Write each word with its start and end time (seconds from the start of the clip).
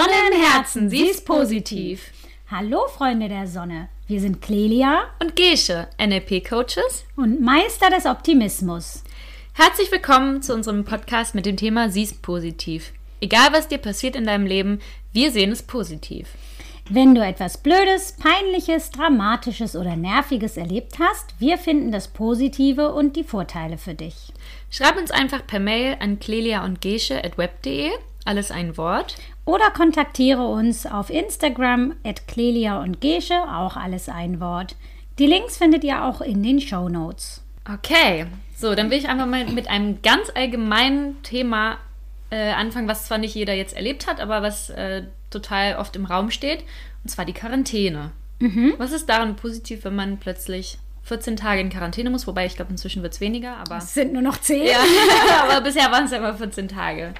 Sonne 0.00 0.32
im 0.32 0.42
Herzen, 0.42 0.88
sie 0.88 1.08
ist 1.08 1.26
positiv. 1.26 2.10
Hallo 2.50 2.88
Freunde 2.88 3.28
der 3.28 3.46
Sonne, 3.46 3.90
wir 4.06 4.18
sind 4.18 4.40
Clelia 4.40 5.02
und 5.20 5.36
Gesche, 5.36 5.88
NLP-Coaches 5.98 7.04
und 7.16 7.42
Meister 7.42 7.90
des 7.90 8.06
Optimismus. 8.06 9.04
Herzlich 9.52 9.92
willkommen 9.92 10.40
zu 10.40 10.54
unserem 10.54 10.86
Podcast 10.86 11.34
mit 11.34 11.44
dem 11.44 11.58
Thema 11.58 11.90
Sie 11.90 12.04
ist 12.04 12.22
positiv. 12.22 12.94
Egal 13.20 13.52
was 13.52 13.68
dir 13.68 13.76
passiert 13.76 14.16
in 14.16 14.24
deinem 14.24 14.46
Leben, 14.46 14.80
wir 15.12 15.32
sehen 15.32 15.52
es 15.52 15.62
positiv. 15.62 16.28
Wenn 16.88 17.14
du 17.14 17.22
etwas 17.22 17.58
Blödes, 17.58 18.12
Peinliches, 18.12 18.90
Dramatisches 18.92 19.76
oder 19.76 19.96
Nerviges 19.96 20.56
erlebt 20.56 20.98
hast, 20.98 21.34
wir 21.38 21.58
finden 21.58 21.92
das 21.92 22.08
Positive 22.08 22.94
und 22.94 23.16
die 23.16 23.24
Vorteile 23.24 23.76
für 23.76 23.92
dich. 23.92 24.32
Schreib 24.70 24.96
uns 24.96 25.10
einfach 25.10 25.46
per 25.46 25.60
Mail 25.60 25.98
an 26.00 26.20
clelia 26.20 26.64
und 26.64 26.80
gesche 26.80 27.22
at 27.22 27.36
web.de, 27.36 27.90
alles 28.24 28.50
ein 28.50 28.78
Wort. 28.78 29.16
Oder 29.44 29.70
kontaktiere 29.70 30.46
uns 30.46 30.86
auf 30.86 31.10
Instagram 31.10 31.94
at 32.04 32.28
clelia 32.28 32.80
und 32.80 33.00
gesche, 33.00 33.34
auch 33.34 33.76
alles 33.76 34.08
ein 34.08 34.40
Wort. 34.40 34.76
Die 35.18 35.26
Links 35.26 35.58
findet 35.58 35.84
ihr 35.84 36.04
auch 36.04 36.20
in 36.20 36.42
den 36.42 36.60
Show 36.60 36.88
Notes. 36.88 37.42
Okay, 37.72 38.26
so, 38.56 38.74
dann 38.74 38.90
will 38.90 38.98
ich 38.98 39.08
einfach 39.08 39.26
mal 39.26 39.44
mit 39.46 39.68
einem 39.68 40.02
ganz 40.02 40.30
allgemeinen 40.34 41.22
Thema 41.22 41.78
äh, 42.30 42.52
anfangen, 42.52 42.88
was 42.88 43.06
zwar 43.06 43.18
nicht 43.18 43.34
jeder 43.34 43.54
jetzt 43.54 43.74
erlebt 43.74 44.06
hat, 44.06 44.20
aber 44.20 44.42
was 44.42 44.70
äh, 44.70 45.04
total 45.30 45.76
oft 45.76 45.96
im 45.96 46.04
Raum 46.04 46.30
steht, 46.30 46.64
und 47.02 47.10
zwar 47.10 47.24
die 47.24 47.32
Quarantäne. 47.32 48.12
Mhm. 48.38 48.74
Was 48.78 48.92
ist 48.92 49.08
daran 49.08 49.36
positiv, 49.36 49.84
wenn 49.84 49.94
man 49.94 50.18
plötzlich 50.18 50.78
14 51.04 51.36
Tage 51.36 51.60
in 51.60 51.70
Quarantäne 51.70 52.10
muss? 52.10 52.26
Wobei 52.26 52.46
ich 52.46 52.56
glaube, 52.56 52.70
inzwischen 52.70 53.02
wird 53.02 53.14
es 53.14 53.20
weniger, 53.20 53.56
aber. 53.56 53.78
Es 53.78 53.94
sind 53.94 54.12
nur 54.12 54.22
noch 54.22 54.38
10. 54.38 54.64
Ja, 54.66 54.78
aber 55.42 55.60
bisher 55.60 55.90
waren 55.90 56.04
es 56.04 56.10
ja 56.10 56.18
immer 56.18 56.34
14 56.34 56.68
Tage. 56.68 57.14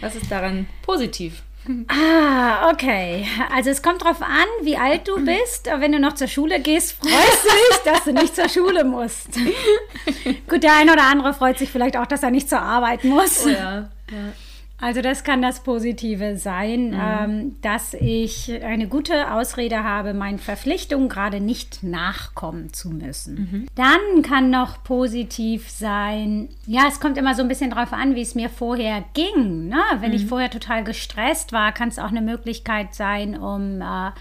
Was 0.00 0.14
ist 0.14 0.30
daran 0.30 0.68
positiv? 0.82 1.42
Ah, 1.88 2.70
okay. 2.70 3.26
Also 3.54 3.70
es 3.70 3.82
kommt 3.82 4.02
darauf 4.02 4.22
an, 4.22 4.46
wie 4.62 4.76
alt 4.76 5.06
du 5.08 5.24
bist. 5.24 5.68
Wenn 5.78 5.92
du 5.92 5.98
noch 5.98 6.14
zur 6.14 6.28
Schule 6.28 6.60
gehst, 6.60 6.92
freust 6.92 7.44
du 7.44 7.48
dich, 7.50 7.78
dass 7.84 8.04
du 8.04 8.12
nicht 8.12 8.34
zur 8.34 8.48
Schule 8.48 8.84
musst. 8.84 9.28
Gut, 10.48 10.62
der 10.62 10.76
eine 10.76 10.92
oder 10.92 11.04
andere 11.04 11.34
freut 11.34 11.58
sich 11.58 11.70
vielleicht 11.70 11.96
auch, 11.96 12.06
dass 12.06 12.22
er 12.22 12.30
nicht 12.30 12.48
zur 12.48 12.60
Arbeit 12.60 13.04
muss. 13.04 13.44
Oh 13.44 13.48
ja, 13.48 13.90
ja. 14.10 14.32
Also 14.80 15.02
das 15.02 15.24
kann 15.24 15.42
das 15.42 15.60
Positive 15.64 16.36
sein, 16.36 16.90
mhm. 16.90 17.00
ähm, 17.00 17.56
dass 17.62 17.94
ich 17.94 18.62
eine 18.62 18.86
gute 18.86 19.32
Ausrede 19.32 19.82
habe, 19.82 20.14
meinen 20.14 20.38
Verpflichtungen 20.38 21.08
gerade 21.08 21.40
nicht 21.40 21.82
nachkommen 21.82 22.72
zu 22.72 22.90
müssen. 22.90 23.34
Mhm. 23.34 23.66
Dann 23.74 24.22
kann 24.22 24.50
noch 24.50 24.84
positiv 24.84 25.68
sein, 25.68 26.48
ja, 26.66 26.82
es 26.88 27.00
kommt 27.00 27.18
immer 27.18 27.34
so 27.34 27.42
ein 27.42 27.48
bisschen 27.48 27.70
drauf 27.70 27.92
an, 27.92 28.14
wie 28.14 28.22
es 28.22 28.36
mir 28.36 28.48
vorher 28.48 29.04
ging. 29.14 29.66
Ne? 29.68 29.82
Wenn 29.98 30.10
mhm. 30.10 30.16
ich 30.16 30.26
vorher 30.26 30.50
total 30.50 30.84
gestresst 30.84 31.52
war, 31.52 31.72
kann 31.72 31.88
es 31.88 31.98
auch 31.98 32.10
eine 32.10 32.22
Möglichkeit 32.22 32.94
sein, 32.94 33.36
um... 33.36 33.80
Äh, 33.80 34.12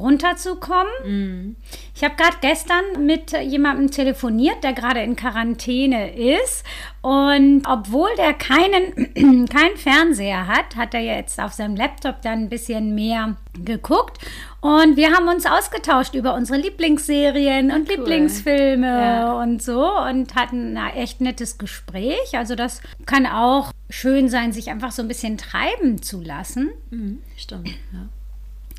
runterzukommen. 0.00 0.92
Mhm. 1.04 1.56
Ich 1.94 2.02
habe 2.02 2.14
gerade 2.16 2.36
gestern 2.40 3.04
mit 3.04 3.32
jemandem 3.32 3.90
telefoniert, 3.90 4.64
der 4.64 4.72
gerade 4.72 5.02
in 5.02 5.16
Quarantäne 5.16 6.14
ist. 6.16 6.64
Und 7.02 7.62
obwohl 7.66 8.08
der 8.16 8.34
keinen, 8.34 9.46
keinen 9.48 9.76
Fernseher 9.76 10.46
hat, 10.46 10.76
hat 10.76 10.94
er 10.94 11.00
jetzt 11.00 11.40
auf 11.40 11.52
seinem 11.52 11.76
Laptop 11.76 12.22
dann 12.22 12.44
ein 12.44 12.48
bisschen 12.48 12.94
mehr 12.94 13.36
geguckt. 13.64 14.18
Und 14.60 14.96
wir 14.96 15.12
haben 15.12 15.28
uns 15.28 15.46
ausgetauscht 15.46 16.14
über 16.14 16.34
unsere 16.34 16.58
Lieblingsserien 16.58 17.70
und 17.70 17.88
cool. 17.88 17.96
Lieblingsfilme 17.96 18.86
ja. 18.86 19.32
und 19.40 19.62
so 19.62 19.90
und 19.98 20.34
hatten 20.34 20.76
ein 20.76 20.94
echt 20.94 21.20
nettes 21.20 21.58
Gespräch. 21.58 22.36
Also 22.36 22.54
das 22.54 22.82
kann 23.06 23.26
auch 23.26 23.72
schön 23.88 24.28
sein, 24.28 24.52
sich 24.52 24.70
einfach 24.70 24.92
so 24.92 25.02
ein 25.02 25.08
bisschen 25.08 25.38
treiben 25.38 26.02
zu 26.02 26.20
lassen. 26.20 26.70
Mhm, 26.90 27.18
stimmt, 27.36 27.68
ja. 27.92 28.08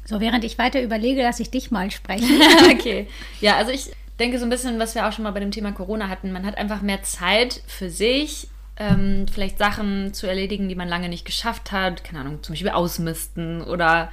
So, 0.05 0.19
während 0.19 0.43
ich 0.43 0.57
weiter 0.57 0.81
überlege, 0.81 1.21
dass 1.21 1.39
ich 1.39 1.51
dich 1.51 1.71
mal 1.71 1.91
spreche. 1.91 2.25
okay. 2.71 3.07
Ja, 3.39 3.57
also 3.57 3.71
ich 3.71 3.91
denke 4.19 4.39
so 4.39 4.45
ein 4.45 4.49
bisschen, 4.49 4.79
was 4.79 4.95
wir 4.95 5.07
auch 5.07 5.13
schon 5.13 5.23
mal 5.23 5.31
bei 5.31 5.39
dem 5.39 5.51
Thema 5.51 5.71
Corona 5.71 6.09
hatten. 6.09 6.31
Man 6.31 6.45
hat 6.45 6.57
einfach 6.57 6.81
mehr 6.81 7.03
Zeit 7.03 7.61
für 7.67 7.89
sich, 7.89 8.47
ähm, 8.77 9.25
vielleicht 9.31 9.57
Sachen 9.57 10.13
zu 10.13 10.27
erledigen, 10.27 10.69
die 10.69 10.75
man 10.75 10.87
lange 10.87 11.09
nicht 11.09 11.25
geschafft 11.25 11.71
hat. 11.71 12.03
Keine 12.03 12.21
Ahnung, 12.21 12.43
zum 12.43 12.53
Beispiel 12.53 12.71
ausmisten 12.71 13.61
oder 13.61 14.11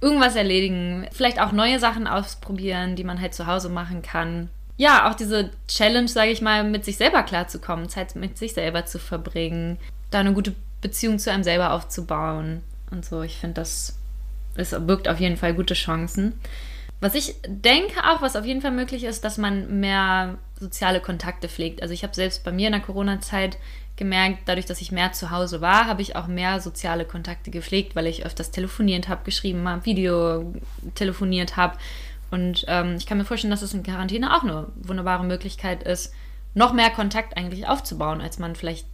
irgendwas 0.00 0.36
erledigen. 0.36 1.06
Vielleicht 1.12 1.40
auch 1.40 1.52
neue 1.52 1.80
Sachen 1.80 2.06
ausprobieren, 2.06 2.96
die 2.96 3.04
man 3.04 3.20
halt 3.20 3.34
zu 3.34 3.46
Hause 3.46 3.68
machen 3.68 4.02
kann. 4.02 4.50
Ja, 4.76 5.10
auch 5.10 5.14
diese 5.14 5.50
Challenge, 5.66 6.06
sage 6.06 6.30
ich 6.30 6.40
mal, 6.40 6.62
mit 6.62 6.84
sich 6.84 6.96
selber 6.96 7.24
klarzukommen, 7.24 7.88
Zeit 7.88 8.14
mit 8.14 8.38
sich 8.38 8.54
selber 8.54 8.86
zu 8.86 9.00
verbringen, 9.00 9.76
da 10.10 10.20
eine 10.20 10.32
gute 10.32 10.54
Beziehung 10.80 11.18
zu 11.18 11.32
einem 11.32 11.42
selber 11.42 11.72
aufzubauen 11.72 12.62
und 12.92 13.04
so. 13.04 13.22
Ich 13.22 13.36
finde 13.36 13.54
das 13.54 13.97
es 14.58 14.70
birgt 14.86 15.08
auf 15.08 15.20
jeden 15.20 15.36
Fall 15.36 15.54
gute 15.54 15.74
Chancen. 15.74 16.34
Was 17.00 17.14
ich 17.14 17.36
denke 17.46 18.02
auch, 18.04 18.22
was 18.22 18.34
auf 18.34 18.44
jeden 18.44 18.60
Fall 18.60 18.72
möglich 18.72 19.04
ist, 19.04 19.24
dass 19.24 19.38
man 19.38 19.80
mehr 19.80 20.38
soziale 20.58 21.00
Kontakte 21.00 21.48
pflegt. 21.48 21.80
Also 21.80 21.94
ich 21.94 22.02
habe 22.02 22.14
selbst 22.14 22.42
bei 22.42 22.50
mir 22.50 22.66
in 22.66 22.72
der 22.72 22.82
Corona-Zeit 22.82 23.56
gemerkt, 23.96 24.40
dadurch, 24.46 24.66
dass 24.66 24.80
ich 24.80 24.90
mehr 24.90 25.12
zu 25.12 25.30
Hause 25.30 25.60
war, 25.60 25.86
habe 25.86 26.02
ich 26.02 26.16
auch 26.16 26.26
mehr 26.26 26.60
soziale 26.60 27.04
Kontakte 27.04 27.50
gepflegt, 27.50 27.94
weil 27.94 28.06
ich 28.06 28.26
öfters 28.26 28.50
telefoniert 28.50 29.08
habe, 29.08 29.24
geschrieben 29.24 29.68
habe, 29.68 29.84
Video 29.84 30.52
telefoniert 30.94 31.56
habe. 31.56 31.78
Und 32.30 32.64
ähm, 32.68 32.96
ich 32.96 33.06
kann 33.06 33.18
mir 33.18 33.24
vorstellen, 33.24 33.50
dass 33.50 33.62
es 33.62 33.74
in 33.74 33.82
Quarantäne 33.82 34.36
auch 34.36 34.42
eine 34.42 34.66
wunderbare 34.76 35.24
Möglichkeit 35.24 35.84
ist, 35.84 36.12
noch 36.54 36.72
mehr 36.72 36.90
Kontakt 36.90 37.36
eigentlich 37.36 37.68
aufzubauen, 37.68 38.20
als 38.20 38.38
man 38.38 38.56
vielleicht 38.56 38.86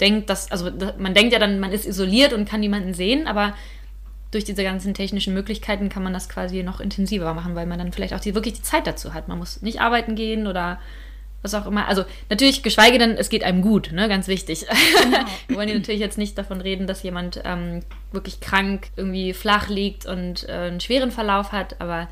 denkt, 0.00 0.30
dass, 0.30 0.50
also 0.50 0.70
man 0.98 1.14
denkt 1.14 1.32
ja 1.32 1.38
dann, 1.38 1.60
man 1.60 1.72
ist 1.72 1.86
isoliert 1.86 2.32
und 2.32 2.48
kann 2.48 2.60
niemanden 2.60 2.94
sehen, 2.94 3.26
aber 3.26 3.54
durch 4.34 4.44
diese 4.44 4.62
ganzen 4.64 4.94
technischen 4.94 5.32
Möglichkeiten 5.32 5.88
kann 5.88 6.02
man 6.02 6.12
das 6.12 6.28
quasi 6.28 6.62
noch 6.62 6.80
intensiver 6.80 7.32
machen, 7.34 7.54
weil 7.54 7.66
man 7.66 7.78
dann 7.78 7.92
vielleicht 7.92 8.14
auch 8.14 8.20
die, 8.20 8.34
wirklich 8.34 8.54
die 8.54 8.62
Zeit 8.62 8.86
dazu 8.86 9.14
hat. 9.14 9.28
Man 9.28 9.38
muss 9.38 9.62
nicht 9.62 9.80
arbeiten 9.80 10.16
gehen 10.16 10.46
oder 10.46 10.80
was 11.42 11.54
auch 11.54 11.66
immer. 11.66 11.86
Also 11.86 12.04
natürlich, 12.30 12.62
geschweige 12.62 12.98
denn, 12.98 13.12
es 13.12 13.28
geht 13.28 13.44
einem 13.44 13.62
gut, 13.62 13.92
ne? 13.92 14.08
ganz 14.08 14.28
wichtig. 14.28 14.66
Genau. 15.02 15.18
Wir 15.46 15.56
wollen 15.56 15.68
hier 15.68 15.78
natürlich 15.78 16.00
jetzt 16.00 16.18
nicht 16.18 16.36
davon 16.36 16.60
reden, 16.60 16.86
dass 16.86 17.02
jemand 17.02 17.40
ähm, 17.44 17.80
wirklich 18.12 18.40
krank 18.40 18.88
irgendwie 18.96 19.34
flach 19.34 19.68
liegt 19.68 20.06
und 20.06 20.48
äh, 20.48 20.52
einen 20.52 20.80
schweren 20.80 21.10
Verlauf 21.10 21.52
hat, 21.52 21.80
aber 21.80 22.08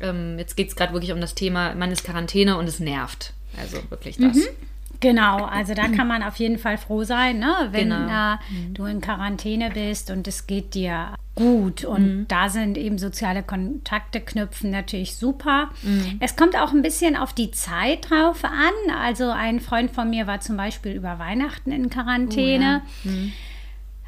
ähm, 0.00 0.38
jetzt 0.38 0.56
geht 0.56 0.68
es 0.68 0.76
gerade 0.76 0.92
wirklich 0.92 1.12
um 1.12 1.20
das 1.20 1.34
Thema, 1.34 1.74
man 1.74 1.90
ist 1.90 2.04
Quarantäne 2.04 2.58
und 2.58 2.68
es 2.68 2.78
nervt. 2.78 3.32
Also 3.58 3.78
wirklich 3.90 4.16
das. 4.18 4.36
Mhm. 4.36 4.73
Genau, 5.04 5.44
also 5.44 5.74
da 5.74 5.88
kann 5.88 6.08
man 6.08 6.22
auf 6.22 6.36
jeden 6.36 6.56
Fall 6.56 6.78
froh 6.78 7.04
sein, 7.04 7.38
ne? 7.38 7.68
wenn 7.72 7.90
genau. 7.90 8.06
äh, 8.06 8.36
mhm. 8.50 8.72
du 8.72 8.86
in 8.86 9.02
Quarantäne 9.02 9.68
bist 9.68 10.10
und 10.10 10.26
es 10.26 10.46
geht 10.46 10.72
dir 10.72 11.12
gut. 11.34 11.84
Und 11.84 12.20
mhm. 12.20 12.28
da 12.28 12.48
sind 12.48 12.78
eben 12.78 12.96
soziale 12.96 13.42
Kontakte 13.42 14.22
knüpfen 14.22 14.70
natürlich 14.70 15.16
super. 15.16 15.68
Mhm. 15.82 16.16
Es 16.20 16.36
kommt 16.36 16.56
auch 16.56 16.72
ein 16.72 16.80
bisschen 16.80 17.16
auf 17.16 17.34
die 17.34 17.50
Zeit 17.50 18.08
drauf 18.08 18.44
an. 18.44 18.96
Also 18.98 19.28
ein 19.28 19.60
Freund 19.60 19.90
von 19.90 20.08
mir 20.08 20.26
war 20.26 20.40
zum 20.40 20.56
Beispiel 20.56 20.92
über 20.92 21.18
Weihnachten 21.18 21.70
in 21.70 21.90
Quarantäne. 21.90 22.80
Oh, 23.04 23.08
ja. 23.08 23.12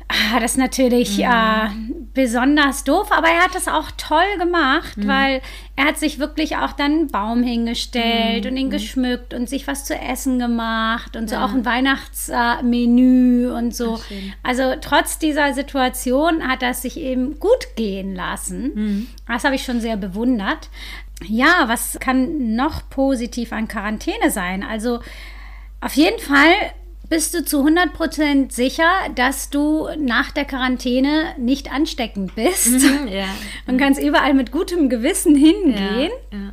Ah, 0.08 0.38
das 0.38 0.52
ist 0.52 0.58
natürlich 0.58 1.18
mhm. 1.18 1.24
äh, 1.24 1.68
besonders 2.14 2.84
doof, 2.84 3.10
aber 3.10 3.26
er 3.26 3.42
hat 3.42 3.56
es 3.56 3.66
auch 3.66 3.90
toll 3.96 4.38
gemacht, 4.38 4.96
mhm. 4.98 5.08
weil 5.08 5.42
er 5.74 5.86
hat 5.86 5.98
sich 5.98 6.20
wirklich 6.20 6.56
auch 6.56 6.72
dann 6.72 6.92
einen 6.92 7.08
Baum 7.08 7.42
hingestellt 7.42 8.44
mhm. 8.44 8.50
und 8.50 8.56
ihn 8.56 8.66
mhm. 8.68 8.70
geschmückt 8.70 9.34
und 9.34 9.48
sich 9.48 9.66
was 9.66 9.84
zu 9.84 9.98
essen 9.98 10.38
gemacht 10.38 11.16
und 11.16 11.30
ja. 11.30 11.38
so 11.38 11.44
auch 11.44 11.54
ein 11.54 11.64
Weihnachtsmenü 11.64 13.48
äh, 13.48 13.52
und 13.52 13.74
so. 13.74 14.00
Also 14.44 14.74
trotz 14.80 15.18
dieser 15.18 15.54
Situation 15.54 16.46
hat 16.46 16.62
er 16.62 16.70
es 16.70 16.82
sich 16.82 16.98
eben 16.98 17.40
gut 17.40 17.74
gehen 17.74 18.14
lassen. 18.14 18.72
Mhm. 18.74 19.06
Das 19.26 19.42
habe 19.42 19.56
ich 19.56 19.64
schon 19.64 19.80
sehr 19.80 19.96
bewundert. 19.96 20.70
Ja, 21.24 21.64
was 21.66 21.98
kann 21.98 22.54
noch 22.54 22.88
positiv 22.90 23.52
an 23.52 23.66
Quarantäne 23.66 24.30
sein? 24.30 24.62
Also 24.62 25.00
auf 25.80 25.94
jeden 25.94 26.20
Fall 26.20 26.52
bist 27.08 27.34
du 27.34 27.44
zu 27.44 27.64
100% 27.64 28.52
sicher, 28.52 28.90
dass 29.14 29.50
du 29.50 29.88
nach 29.98 30.30
der 30.30 30.44
Quarantäne 30.44 31.34
nicht 31.38 31.72
ansteckend 31.72 32.34
bist 32.34 32.80
mhm, 32.80 33.08
ja. 33.08 33.26
und 33.66 33.78
kannst 33.78 34.00
überall 34.00 34.34
mit 34.34 34.52
gutem 34.52 34.88
Gewissen 34.88 35.34
hingehen. 35.34 36.10
Ja, 36.30 36.38
ja. 36.38 36.52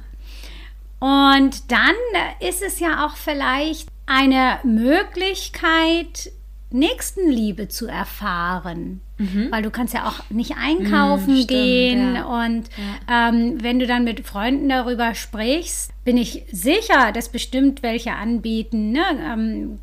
Und 1.00 1.72
dann 1.72 1.96
ist 2.40 2.62
es 2.62 2.80
ja 2.80 3.06
auch 3.06 3.18
vielleicht 3.18 3.90
eine 4.06 4.60
Möglichkeit, 4.64 6.32
Nächstenliebe 6.74 7.68
zu 7.68 7.88
erfahren. 7.88 9.02
Mhm. 9.18 9.50
Weil 9.52 9.62
du 9.62 9.70
kannst 9.70 9.94
ja 9.94 10.08
auch 10.08 10.30
nicht 10.30 10.56
einkaufen 10.58 11.42
mhm, 11.42 11.48
gehen. 11.48 12.16
ja. 12.16 12.46
Und 12.46 12.70
ja. 12.78 13.30
Ähm, 13.30 13.62
wenn 13.62 13.80
du 13.80 13.88
dann 13.88 14.04
mit 14.04 14.26
Freunden 14.26 14.70
darüber 14.70 15.14
sprichst, 15.14 15.92
bin 16.04 16.18
ich 16.18 16.44
sicher, 16.52 17.12
dass 17.12 17.30
bestimmt 17.30 17.84
welche 17.84 18.14
anbieten. 18.14 18.92
Ne? 18.92 19.04
Ähm, 19.24 19.80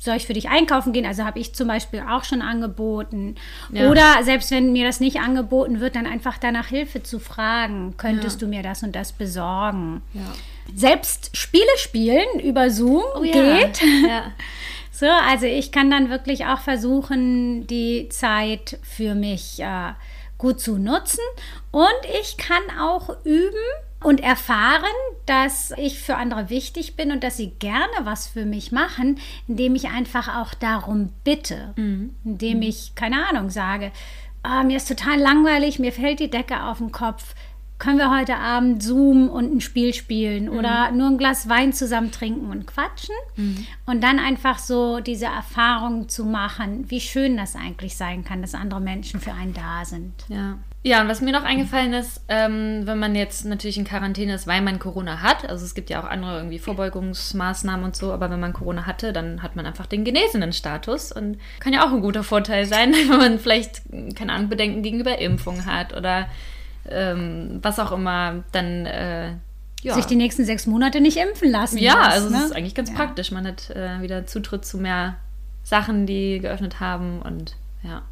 soll 0.00 0.16
ich 0.16 0.26
für 0.26 0.32
dich 0.32 0.48
einkaufen 0.48 0.92
gehen? 0.92 1.06
Also 1.06 1.24
habe 1.24 1.38
ich 1.38 1.54
zum 1.54 1.68
Beispiel 1.68 2.02
auch 2.08 2.24
schon 2.24 2.42
angeboten. 2.42 3.36
Ja. 3.70 3.88
Oder 3.90 4.24
selbst 4.24 4.50
wenn 4.50 4.72
mir 4.72 4.86
das 4.86 4.98
nicht 4.98 5.20
angeboten 5.20 5.78
wird, 5.78 5.94
dann 5.94 6.06
einfach 6.06 6.38
danach 6.38 6.66
Hilfe 6.66 7.02
zu 7.02 7.20
fragen. 7.20 7.94
Könntest 7.96 8.40
ja. 8.40 8.46
du 8.46 8.50
mir 8.50 8.62
das 8.62 8.82
und 8.82 8.96
das 8.96 9.12
besorgen? 9.12 10.02
Ja. 10.14 10.22
Selbst 10.74 11.36
Spiele 11.36 11.64
spielen 11.76 12.40
über 12.42 12.70
Zoom 12.70 13.02
oh, 13.14 13.20
geht. 13.20 13.80
So, 15.00 15.06
also 15.06 15.46
ich 15.46 15.72
kann 15.72 15.90
dann 15.90 16.10
wirklich 16.10 16.44
auch 16.44 16.60
versuchen, 16.60 17.66
die 17.66 18.10
Zeit 18.10 18.78
für 18.82 19.14
mich 19.14 19.58
äh, 19.60 19.92
gut 20.36 20.60
zu 20.60 20.76
nutzen. 20.76 21.24
Und 21.70 21.88
ich 22.20 22.36
kann 22.36 22.60
auch 22.78 23.16
üben 23.24 23.56
und 24.02 24.20
erfahren, 24.20 24.84
dass 25.26 25.72
ich 25.76 25.98
für 25.98 26.16
andere 26.16 26.50
wichtig 26.50 26.96
bin 26.96 27.12
und 27.12 27.22
dass 27.22 27.36
sie 27.36 27.50
gerne 27.58 27.92
was 28.02 28.26
für 28.28 28.44
mich 28.44 28.72
machen, 28.72 29.18
indem 29.46 29.74
ich 29.74 29.88
einfach 29.88 30.40
auch 30.40 30.54
darum 30.54 31.10
bitte, 31.24 31.74
mhm. 31.76 32.14
indem 32.24 32.58
mhm. 32.58 32.62
ich, 32.62 32.94
keine 32.94 33.26
Ahnung, 33.28 33.50
sage, 33.50 33.92
oh, 34.44 34.64
mir 34.64 34.78
ist 34.78 34.88
total 34.88 35.18
langweilig, 35.18 35.78
mir 35.78 35.92
fällt 35.92 36.20
die 36.20 36.30
Decke 36.30 36.64
auf 36.64 36.78
den 36.78 36.92
Kopf 36.92 37.34
können 37.80 37.98
wir 37.98 38.14
heute 38.14 38.36
Abend 38.36 38.82
Zoom 38.82 39.28
und 39.28 39.52
ein 39.52 39.60
Spiel 39.60 39.92
spielen 39.94 40.44
mhm. 40.44 40.58
oder 40.58 40.92
nur 40.92 41.08
ein 41.08 41.18
Glas 41.18 41.48
Wein 41.48 41.72
zusammen 41.72 42.12
trinken 42.12 42.50
und 42.50 42.66
quatschen 42.66 43.14
mhm. 43.36 43.66
und 43.86 44.04
dann 44.04 44.20
einfach 44.20 44.58
so 44.58 45.00
diese 45.00 45.24
Erfahrung 45.24 46.08
zu 46.08 46.24
machen, 46.24 46.88
wie 46.88 47.00
schön 47.00 47.36
das 47.36 47.56
eigentlich 47.56 47.96
sein 47.96 48.22
kann, 48.22 48.42
dass 48.42 48.54
andere 48.54 48.80
Menschen 48.80 49.18
für 49.18 49.32
einen 49.32 49.54
da 49.54 49.84
sind. 49.84 50.12
Ja. 50.28 50.58
Ja, 50.82 51.02
und 51.02 51.08
was 51.08 51.20
mir 51.20 51.32
noch 51.32 51.44
eingefallen 51.44 51.92
ist, 51.92 52.22
ähm, 52.28 52.86
wenn 52.86 52.98
man 52.98 53.14
jetzt 53.14 53.44
natürlich 53.44 53.76
in 53.76 53.84
Quarantäne 53.84 54.32
ist, 54.32 54.46
weil 54.46 54.62
man 54.62 54.78
Corona 54.78 55.20
hat, 55.20 55.46
also 55.46 55.62
es 55.62 55.74
gibt 55.74 55.90
ja 55.90 56.00
auch 56.02 56.08
andere 56.08 56.38
irgendwie 56.38 56.58
Vorbeugungsmaßnahmen 56.58 57.84
und 57.84 57.94
so, 57.94 58.12
aber 58.12 58.30
wenn 58.30 58.40
man 58.40 58.54
Corona 58.54 58.86
hatte, 58.86 59.12
dann 59.12 59.42
hat 59.42 59.56
man 59.56 59.66
einfach 59.66 59.84
den 59.84 60.04
genesenen 60.04 60.54
Status 60.54 61.12
und 61.12 61.36
kann 61.58 61.74
ja 61.74 61.84
auch 61.86 61.92
ein 61.92 62.00
guter 62.00 62.22
Vorteil 62.22 62.64
sein, 62.64 62.92
wenn 63.08 63.18
man 63.18 63.38
vielleicht, 63.38 63.82
keine 64.14 64.32
Ahnung, 64.32 64.48
Bedenken 64.48 64.82
gegenüber 64.82 65.18
Impfung 65.18 65.66
hat 65.66 65.94
oder 65.94 66.28
ähm, 66.88 67.58
was 67.60 67.78
auch 67.78 67.92
immer, 67.92 68.42
dann 68.52 68.86
äh, 68.86 69.32
ja. 69.82 69.94
sich 69.94 70.06
die 70.06 70.16
nächsten 70.16 70.46
sechs 70.46 70.66
Monate 70.66 71.02
nicht 71.02 71.18
impfen 71.18 71.50
lassen. 71.50 71.76
Ja, 71.76 71.96
muss, 71.96 72.06
also 72.06 72.30
ne? 72.30 72.36
es 72.38 72.44
ist 72.44 72.56
eigentlich 72.56 72.74
ganz 72.74 72.88
ja. 72.88 72.96
praktisch. 72.96 73.30
Man 73.32 73.46
hat 73.46 73.68
äh, 73.68 74.00
wieder 74.00 74.26
Zutritt 74.26 74.64
zu 74.64 74.78
mehr 74.78 75.16
Sachen, 75.62 76.06
die 76.06 76.38
geöffnet 76.38 76.80
haben 76.80 77.20
und 77.20 77.56
ja. 77.82 78.02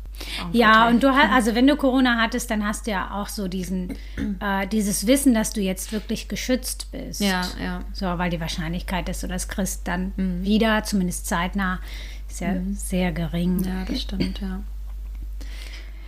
Ja, 0.53 0.89
und 0.89 1.03
du 1.03 1.15
hast, 1.15 1.33
also 1.33 1.55
wenn 1.55 1.67
du 1.67 1.77
Corona 1.77 2.19
hattest, 2.21 2.51
dann 2.51 2.67
hast 2.67 2.87
du 2.87 2.91
ja 2.91 3.11
auch 3.13 3.29
so 3.29 3.49
diesen, 3.49 3.97
äh, 4.41 4.67
dieses 4.67 5.07
Wissen, 5.07 5.35
dass 5.35 5.53
du 5.53 5.61
jetzt 5.61 5.93
wirklich 5.93 6.29
geschützt 6.29 6.91
bist. 6.93 7.21
Ja, 7.21 7.43
ja. 7.63 7.81
So, 7.93 8.07
weil 8.07 8.31
die 8.31 8.41
Wahrscheinlichkeit, 8.41 9.09
dass 9.09 9.21
du 9.21 9.29
das 9.29 9.49
kriegst, 9.49 9.87
dann 9.87 10.13
mhm. 10.17 10.43
wieder, 10.43 10.85
zumindest 10.85 11.27
zeitnah, 11.27 11.81
ist 12.29 12.41
ja 12.41 12.53
mhm. 12.53 12.75
sehr 12.75 13.13
gering. 13.13 13.65
Ja, 13.65 13.85
das 13.87 14.03
stimmt, 14.03 14.41
ja. 14.41 14.61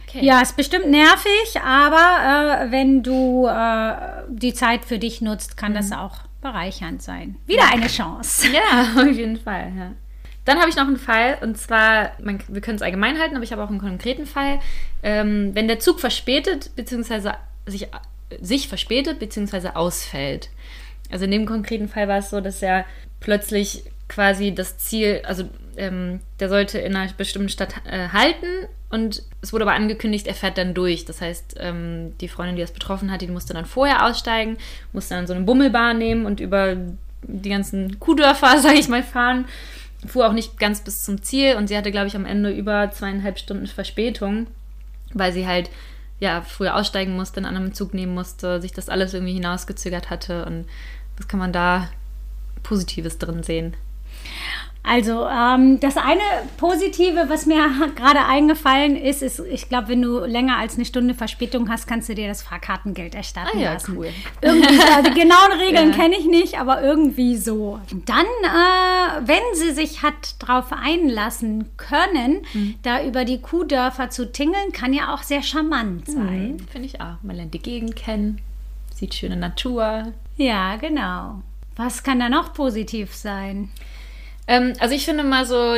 Okay. 0.09 0.25
Ja, 0.25 0.41
ist 0.41 0.56
bestimmt 0.56 0.91
nervig, 0.91 1.61
aber 1.65 2.65
äh, 2.67 2.71
wenn 2.73 3.03
du 3.03 3.47
äh, 3.47 4.25
die 4.29 4.53
Zeit 4.53 4.85
für 4.85 4.99
dich 4.99 5.21
nutzt, 5.21 5.56
kann 5.56 5.73
mhm. 5.73 5.77
das 5.77 5.93
auch 5.93 6.17
bereichernd 6.41 7.01
sein. 7.03 7.37
Wieder 7.47 7.63
ja. 7.63 7.71
eine 7.71 7.87
Chance. 7.87 8.49
Ja, 8.49 9.03
auf 9.03 9.17
jeden 9.17 9.37
Fall. 9.37 9.73
Ja. 9.77 9.93
Dann 10.45 10.59
habe 10.59 10.71
ich 10.71 10.77
noch 10.77 10.87
einen 10.87 10.97
Fall, 10.97 11.39
und 11.43 11.59
zwar, 11.59 12.13
man, 12.21 12.41
wir 12.49 12.61
können 12.61 12.77
es 12.77 12.83
allgemein 12.83 13.19
halten, 13.19 13.37
aber 13.37 13.45
ich 13.45 13.53
habe 13.53 13.63
auch 13.63 13.69
einen 13.69 13.79
konkreten 13.79 14.27
Fall. 14.27 14.59
Ähm, 15.03 15.51
wenn 15.55 15.69
der 15.69 15.81
Zug 15.81 16.01
verspätet, 16.01 16.75
beziehungsweise 16.77 17.35
sich, 17.67 17.89
sich 18.41 18.69
verspätet, 18.69 19.19
beziehungsweise 19.19 19.77
ausfällt. 19.77 20.49
Also 21.11 21.25
in 21.25 21.31
dem 21.31 21.47
konkreten 21.47 21.89
Fall 21.89 22.09
war 22.09 22.19
es 22.19 22.31
so, 22.31 22.41
dass 22.41 22.63
er 22.63 22.85
plötzlich 23.21 23.85
quasi 24.09 24.55
das 24.55 24.79
Ziel, 24.79 25.23
also 25.25 25.45
ähm, 25.77 26.21
der 26.41 26.49
sollte 26.49 26.79
in 26.79 26.97
einer 26.97 27.13
bestimmten 27.13 27.49
Stadt 27.49 27.75
äh, 27.85 28.09
halten 28.09 28.67
und 28.91 29.23
es 29.41 29.53
wurde 29.53 29.65
aber 29.65 29.75
angekündigt, 29.75 30.27
er 30.27 30.35
fährt 30.35 30.59
dann 30.59 30.75
durch. 30.75 31.05
Das 31.05 31.21
heißt, 31.21 31.57
ähm, 31.61 32.15
die 32.21 32.29
Freundin, 32.29 32.57
die 32.57 32.63
das 32.63 32.73
betroffen 32.73 33.11
hat, 33.11 33.21
die 33.21 33.29
musste 33.29 33.55
dann 33.55 33.67
vorher 33.67 34.05
aussteigen, 34.05 34.59
musste 34.93 35.15
dann 35.15 35.29
so 35.29 35.33
eine 35.33 35.45
Bummelbahn 35.45 35.97
nehmen 35.97 36.27
und 36.27 36.41
über 36.41 36.77
die 37.23 37.51
ganzen 37.51 38.01
Kuhdörfer, 38.01 38.59
sage 38.61 38.79
ich 38.79 38.89
mal, 38.89 39.05
fahren. 39.05 39.47
Fuhr 40.06 40.26
auch 40.26 40.32
nicht 40.32 40.58
ganz 40.58 40.81
bis 40.81 41.05
zum 41.05 41.23
Ziel 41.23 41.56
und 41.56 41.67
sie 41.69 41.76
hatte, 41.76 41.91
glaube 41.91 42.06
ich, 42.06 42.17
am 42.17 42.25
Ende 42.25 42.50
über 42.50 42.91
zweieinhalb 42.91 43.38
Stunden 43.38 43.67
Verspätung, 43.67 44.47
weil 45.12 45.32
sie 45.32 45.47
halt 45.47 45.70
ja 46.20 46.43
früher 46.43 46.76
aussteigen 46.76 47.17
musste, 47.17 47.38
einen 47.38 47.47
anderen 47.47 47.75
Zug 47.75 47.94
nehmen 47.94 48.14
musste, 48.14 48.61
sich 48.61 48.73
das 48.73 48.88
alles 48.88 49.14
irgendwie 49.14 49.35
hinausgezögert 49.35 50.11
hatte. 50.11 50.44
Und 50.44 50.67
was 51.17 51.29
kann 51.29 51.41
man 51.41 51.52
da 51.52 51.88
Positives 52.62 53.19
drin 53.19 53.43
sehen? 53.43 53.75
Also 54.82 55.27
ähm, 55.29 55.79
das 55.79 55.97
eine 55.99 56.23
Positive, 56.56 57.27
was 57.29 57.44
mir 57.44 57.69
gerade 57.97 58.25
eingefallen 58.25 58.97
ist, 58.97 59.23
ist, 59.23 59.41
ich 59.41 59.69
glaube, 59.69 59.88
wenn 59.88 60.03
du 60.03 60.21
länger 60.21 60.56
als 60.56 60.77
eine 60.77 60.87
Stunde 60.87 61.15
Verspätung 61.15 61.69
hast, 61.69 61.87
kannst 61.87 62.09
du 62.09 62.15
dir 62.15 62.29
das 62.29 62.43
Fahrkartengeld 62.43 63.15
erstatten 63.15 63.59
ah, 63.59 63.61
ja, 63.61 63.73
lassen. 63.75 63.97
Cool. 63.97 64.09
Irgendwie, 64.41 64.75
so, 64.77 65.03
die 65.03 65.21
genauen 65.21 65.53
Regeln 65.61 65.91
ja. 65.91 65.97
kenne 65.97 66.17
ich 66.17 66.27
nicht, 66.27 66.59
aber 66.59 66.82
irgendwie 66.82 67.37
so. 67.37 67.79
Dann, 68.06 68.25
äh, 68.25 69.27
wenn 69.27 69.55
sie 69.55 69.73
sich 69.73 70.03
hat 70.03 70.37
darauf 70.38 70.73
einlassen 70.73 71.69
können, 71.77 72.41
mhm. 72.55 72.77
da 72.82 73.05
über 73.05 73.25
die 73.25 73.41
Kuhdörfer 73.41 74.09
zu 74.09 74.32
tingeln, 74.32 74.73
kann 74.73 74.94
ja 74.94 75.15
auch 75.15 75.23
sehr 75.23 75.43
charmant 75.43 76.09
mhm. 76.09 76.12
sein. 76.12 76.53
Mhm, 76.53 76.69
Finde 76.69 76.87
ich 76.87 77.00
auch. 77.00 77.17
Man 77.23 77.37
lernt 77.37 77.53
die 77.53 77.62
Gegend 77.62 77.97
kennen, 77.97 78.41
sieht 78.94 79.15
schöne 79.15 79.37
Natur. 79.37 80.12
Ja, 80.37 80.77
genau. 80.77 81.43
Was 81.77 82.03
kann 82.03 82.19
da 82.19 82.29
noch 82.29 82.55
positiv 82.55 83.15
sein? 83.15 83.69
Ähm, 84.50 84.73
also 84.81 84.97
ich 84.97 85.05
finde 85.05 85.23
mal 85.23 85.47
so, 85.47 85.76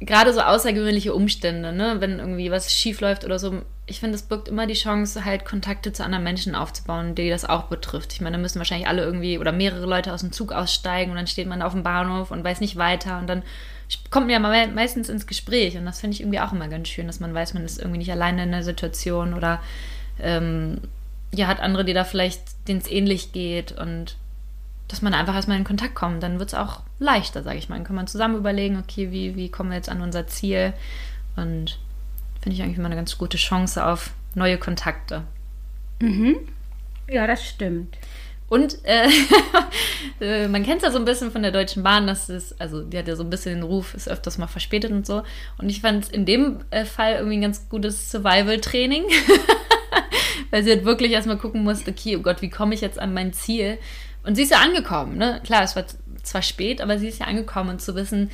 gerade 0.00 0.32
so 0.32 0.40
außergewöhnliche 0.40 1.14
Umstände, 1.14 1.72
ne? 1.72 1.96
wenn 2.00 2.18
irgendwie 2.18 2.50
was 2.50 2.74
schief 2.74 3.00
läuft 3.00 3.24
oder 3.24 3.38
so, 3.38 3.62
ich 3.86 4.00
finde, 4.00 4.16
es 4.16 4.22
birgt 4.22 4.48
immer 4.48 4.66
die 4.66 4.74
Chance, 4.74 5.24
halt 5.24 5.44
Kontakte 5.44 5.92
zu 5.92 6.02
anderen 6.02 6.24
Menschen 6.24 6.56
aufzubauen, 6.56 7.14
die 7.14 7.30
das 7.30 7.44
auch 7.44 7.64
betrifft. 7.64 8.12
Ich 8.12 8.20
meine, 8.20 8.36
da 8.36 8.42
müssen 8.42 8.58
wahrscheinlich 8.58 8.88
alle 8.88 9.04
irgendwie 9.04 9.38
oder 9.38 9.52
mehrere 9.52 9.86
Leute 9.86 10.12
aus 10.12 10.22
dem 10.22 10.32
Zug 10.32 10.50
aussteigen 10.50 11.12
und 11.12 11.16
dann 11.16 11.28
steht 11.28 11.46
man 11.46 11.62
auf 11.62 11.72
dem 11.72 11.84
Bahnhof 11.84 12.32
und 12.32 12.42
weiß 12.42 12.60
nicht 12.60 12.76
weiter 12.76 13.18
und 13.20 13.28
dann 13.28 13.44
kommt 14.10 14.28
man 14.28 14.42
ja 14.42 14.66
meistens 14.66 15.08
ins 15.08 15.28
Gespräch 15.28 15.76
und 15.76 15.84
das 15.84 16.00
finde 16.00 16.14
ich 16.14 16.20
irgendwie 16.20 16.40
auch 16.40 16.52
immer 16.52 16.66
ganz 16.66 16.88
schön, 16.88 17.06
dass 17.06 17.20
man 17.20 17.32
weiß, 17.32 17.54
man 17.54 17.64
ist 17.64 17.78
irgendwie 17.78 17.98
nicht 17.98 18.10
alleine 18.10 18.42
in 18.42 18.50
der 18.50 18.64
Situation 18.64 19.34
oder 19.34 19.62
ähm, 20.18 20.80
ja, 21.32 21.46
hat 21.46 21.60
andere, 21.60 21.84
die 21.84 21.94
da 21.94 22.02
vielleicht, 22.02 22.42
denen 22.66 22.80
es 22.80 22.90
ähnlich 22.90 23.30
geht 23.30 23.70
und 23.70 24.16
dass 24.88 25.02
man 25.02 25.14
einfach 25.14 25.34
erstmal 25.34 25.58
in 25.58 25.64
Kontakt 25.64 25.94
kommt. 25.94 26.22
Dann 26.22 26.38
wird 26.38 26.50
es 26.50 26.54
auch 26.54 26.80
leichter, 26.98 27.42
sage 27.42 27.58
ich 27.58 27.68
mal. 27.68 27.76
Dann 27.76 27.84
kann 27.84 27.96
man 27.96 28.06
zusammen 28.06 28.36
überlegen, 28.36 28.78
okay, 28.78 29.10
wie, 29.10 29.36
wie 29.36 29.50
kommen 29.50 29.70
wir 29.70 29.76
jetzt 29.76 29.88
an 29.88 30.02
unser 30.02 30.26
Ziel? 30.26 30.74
Und 31.36 31.78
finde 32.40 32.56
ich 32.56 32.62
eigentlich 32.62 32.78
immer 32.78 32.86
eine 32.86 32.96
ganz 32.96 33.16
gute 33.16 33.38
Chance 33.38 33.84
auf 33.84 34.10
neue 34.34 34.58
Kontakte. 34.58 35.22
Mhm. 36.00 36.36
Ja, 37.08 37.26
das 37.26 37.44
stimmt. 37.44 37.96
Und 38.48 38.84
äh, 38.84 39.08
äh 40.20 40.48
man 40.48 40.62
kennt 40.62 40.78
es 40.78 40.82
ja 40.84 40.90
so 40.90 40.98
ein 40.98 41.04
bisschen 41.06 41.30
von 41.30 41.42
der 41.42 41.50
Deutschen 41.50 41.82
Bahn, 41.82 42.06
dass 42.06 42.28
es, 42.28 42.58
also 42.60 42.82
die 42.82 42.98
hat 42.98 43.08
ja 43.08 43.16
so 43.16 43.24
ein 43.24 43.30
bisschen 43.30 43.54
den 43.54 43.62
Ruf, 43.62 43.94
ist 43.94 44.08
öfters 44.08 44.38
mal 44.38 44.46
verspätet 44.46 44.92
und 44.92 45.06
so. 45.06 45.22
Und 45.58 45.70
ich 45.70 45.80
fand 45.80 46.04
es 46.04 46.10
in 46.10 46.26
dem 46.26 46.60
äh, 46.70 46.84
Fall 46.84 47.14
irgendwie 47.14 47.38
ein 47.38 47.42
ganz 47.42 47.68
gutes 47.68 48.10
Survival-Training, 48.10 49.04
weil 50.50 50.62
sie 50.62 50.70
halt 50.70 50.84
wirklich 50.84 51.12
erstmal 51.12 51.38
gucken 51.38 51.64
musste, 51.64 51.90
okay, 51.90 52.16
oh 52.16 52.20
Gott, 52.20 52.42
wie 52.42 52.50
komme 52.50 52.74
ich 52.74 52.82
jetzt 52.82 52.98
an 52.98 53.14
mein 53.14 53.32
Ziel? 53.32 53.78
Und 54.24 54.36
sie 54.36 54.42
ist 54.42 54.50
ja 54.50 54.58
angekommen, 54.58 55.16
ne? 55.16 55.40
Klar, 55.44 55.62
es 55.62 55.76
war 55.76 55.84
zwar 56.22 56.42
spät, 56.42 56.80
aber 56.80 56.98
sie 56.98 57.08
ist 57.08 57.20
ja 57.20 57.26
angekommen 57.26 57.70
und 57.70 57.82
zu 57.82 57.94
wissen, 57.94 58.30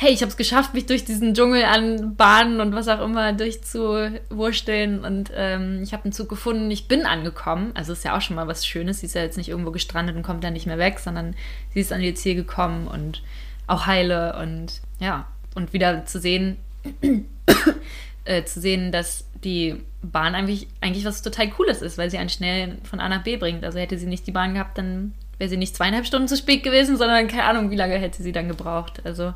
hey, 0.00 0.12
ich 0.12 0.20
habe 0.20 0.30
es 0.30 0.36
geschafft, 0.36 0.74
mich 0.74 0.86
durch 0.86 1.04
diesen 1.04 1.34
Dschungel 1.34 1.64
an 1.64 2.14
Bahnen 2.14 2.60
und 2.60 2.72
was 2.72 2.86
auch 2.86 3.04
immer 3.04 3.32
durchzuwursteln 3.32 5.04
und 5.04 5.32
ähm, 5.34 5.82
ich 5.82 5.92
habe 5.92 6.04
einen 6.04 6.12
Zug 6.12 6.28
gefunden, 6.28 6.70
ich 6.70 6.86
bin 6.86 7.04
angekommen. 7.04 7.72
Also 7.74 7.92
ist 7.92 8.04
ja 8.04 8.16
auch 8.16 8.20
schon 8.20 8.36
mal 8.36 8.46
was 8.46 8.64
Schönes. 8.64 9.00
Sie 9.00 9.06
ist 9.06 9.16
ja 9.16 9.22
jetzt 9.22 9.36
nicht 9.36 9.48
irgendwo 9.48 9.72
gestrandet 9.72 10.14
und 10.14 10.22
kommt 10.22 10.44
dann 10.44 10.52
nicht 10.52 10.66
mehr 10.66 10.78
weg, 10.78 11.00
sondern 11.00 11.34
sie 11.74 11.80
ist 11.80 11.92
an 11.92 12.00
ihr 12.00 12.14
Ziel 12.14 12.36
gekommen 12.36 12.86
und 12.86 13.24
auch 13.66 13.86
heile 13.86 14.38
und 14.40 14.80
ja, 15.00 15.26
und 15.56 15.72
wieder 15.72 16.06
zu 16.06 16.20
sehen, 16.20 16.58
äh, 18.24 18.44
zu 18.44 18.60
sehen, 18.60 18.92
dass 18.92 19.24
die 19.44 19.76
Bahn 20.02 20.34
eigentlich, 20.34 20.68
eigentlich 20.80 21.04
was 21.04 21.22
total 21.22 21.50
Cooles 21.50 21.82
ist, 21.82 21.98
weil 21.98 22.10
sie 22.10 22.18
einen 22.18 22.28
schnell 22.28 22.78
von 22.84 23.00
A 23.00 23.08
nach 23.08 23.22
B 23.22 23.36
bringt. 23.36 23.64
Also 23.64 23.78
hätte 23.78 23.98
sie 23.98 24.06
nicht 24.06 24.26
die 24.26 24.32
Bahn 24.32 24.54
gehabt, 24.54 24.78
dann 24.78 25.12
wäre 25.38 25.50
sie 25.50 25.56
nicht 25.56 25.76
zweieinhalb 25.76 26.06
Stunden 26.06 26.28
zu 26.28 26.36
spät 26.36 26.62
gewesen, 26.62 26.96
sondern 26.96 27.28
keine 27.28 27.44
Ahnung, 27.44 27.70
wie 27.70 27.76
lange 27.76 27.96
hätte 27.96 28.22
sie 28.22 28.32
dann 28.32 28.48
gebraucht. 28.48 29.02
Also 29.04 29.34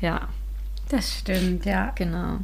ja. 0.00 0.28
Das 0.88 1.18
stimmt, 1.18 1.66
ja. 1.66 1.92
Genau. 1.94 2.38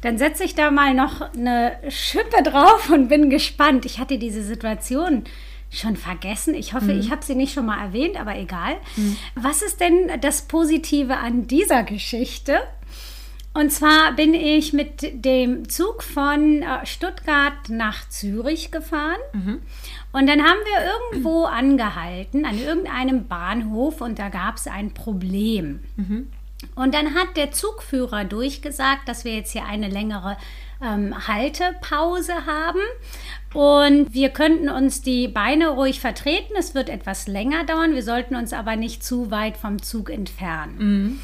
Dann 0.00 0.18
setze 0.18 0.44
ich 0.44 0.54
da 0.54 0.70
mal 0.70 0.94
noch 0.94 1.20
eine 1.32 1.76
Schippe 1.88 2.42
drauf 2.42 2.90
und 2.90 3.08
bin 3.08 3.30
gespannt. 3.30 3.84
Ich 3.84 3.98
hatte 3.98 4.18
diese 4.18 4.42
Situation 4.42 5.24
schon 5.70 5.96
vergessen. 5.96 6.54
Ich 6.54 6.72
hoffe, 6.72 6.94
mhm. 6.94 7.00
ich 7.00 7.10
habe 7.10 7.24
sie 7.24 7.34
nicht 7.34 7.52
schon 7.52 7.66
mal 7.66 7.82
erwähnt, 7.82 8.18
aber 8.18 8.36
egal. 8.36 8.76
Mhm. 8.96 9.16
Was 9.34 9.62
ist 9.62 9.80
denn 9.80 10.10
das 10.20 10.42
Positive 10.42 11.16
an 11.16 11.46
dieser 11.46 11.82
Geschichte? 11.82 12.60
Und 13.54 13.70
zwar 13.70 14.12
bin 14.12 14.34
ich 14.34 14.72
mit 14.72 15.24
dem 15.24 15.68
Zug 15.68 16.02
von 16.02 16.62
äh, 16.62 16.84
Stuttgart 16.84 17.68
nach 17.68 18.08
Zürich 18.08 18.72
gefahren. 18.72 19.20
Mhm. 19.32 19.62
Und 20.12 20.26
dann 20.26 20.42
haben 20.42 20.58
wir 20.64 20.92
irgendwo 20.92 21.44
angehalten, 21.44 22.44
an 22.44 22.58
irgendeinem 22.58 23.28
Bahnhof, 23.28 24.00
und 24.00 24.18
da 24.18 24.28
gab 24.28 24.56
es 24.56 24.66
ein 24.66 24.92
Problem. 24.92 25.80
Mhm. 25.94 26.28
Und 26.74 26.94
dann 26.94 27.14
hat 27.14 27.36
der 27.36 27.52
Zugführer 27.52 28.24
durchgesagt, 28.24 29.08
dass 29.08 29.24
wir 29.24 29.34
jetzt 29.34 29.52
hier 29.52 29.66
eine 29.66 29.88
längere 29.88 30.36
ähm, 30.82 31.28
Haltepause 31.28 32.46
haben. 32.46 32.80
Und 33.52 34.14
wir 34.14 34.30
könnten 34.30 34.68
uns 34.68 35.02
die 35.02 35.28
Beine 35.28 35.68
ruhig 35.68 36.00
vertreten. 36.00 36.54
Es 36.58 36.74
wird 36.74 36.88
etwas 36.88 37.28
länger 37.28 37.64
dauern. 37.64 37.94
Wir 37.94 38.02
sollten 38.02 38.34
uns 38.34 38.52
aber 38.52 38.74
nicht 38.74 39.04
zu 39.04 39.30
weit 39.30 39.56
vom 39.56 39.80
Zug 39.80 40.10
entfernen. 40.10 40.74
Mhm. 40.78 41.20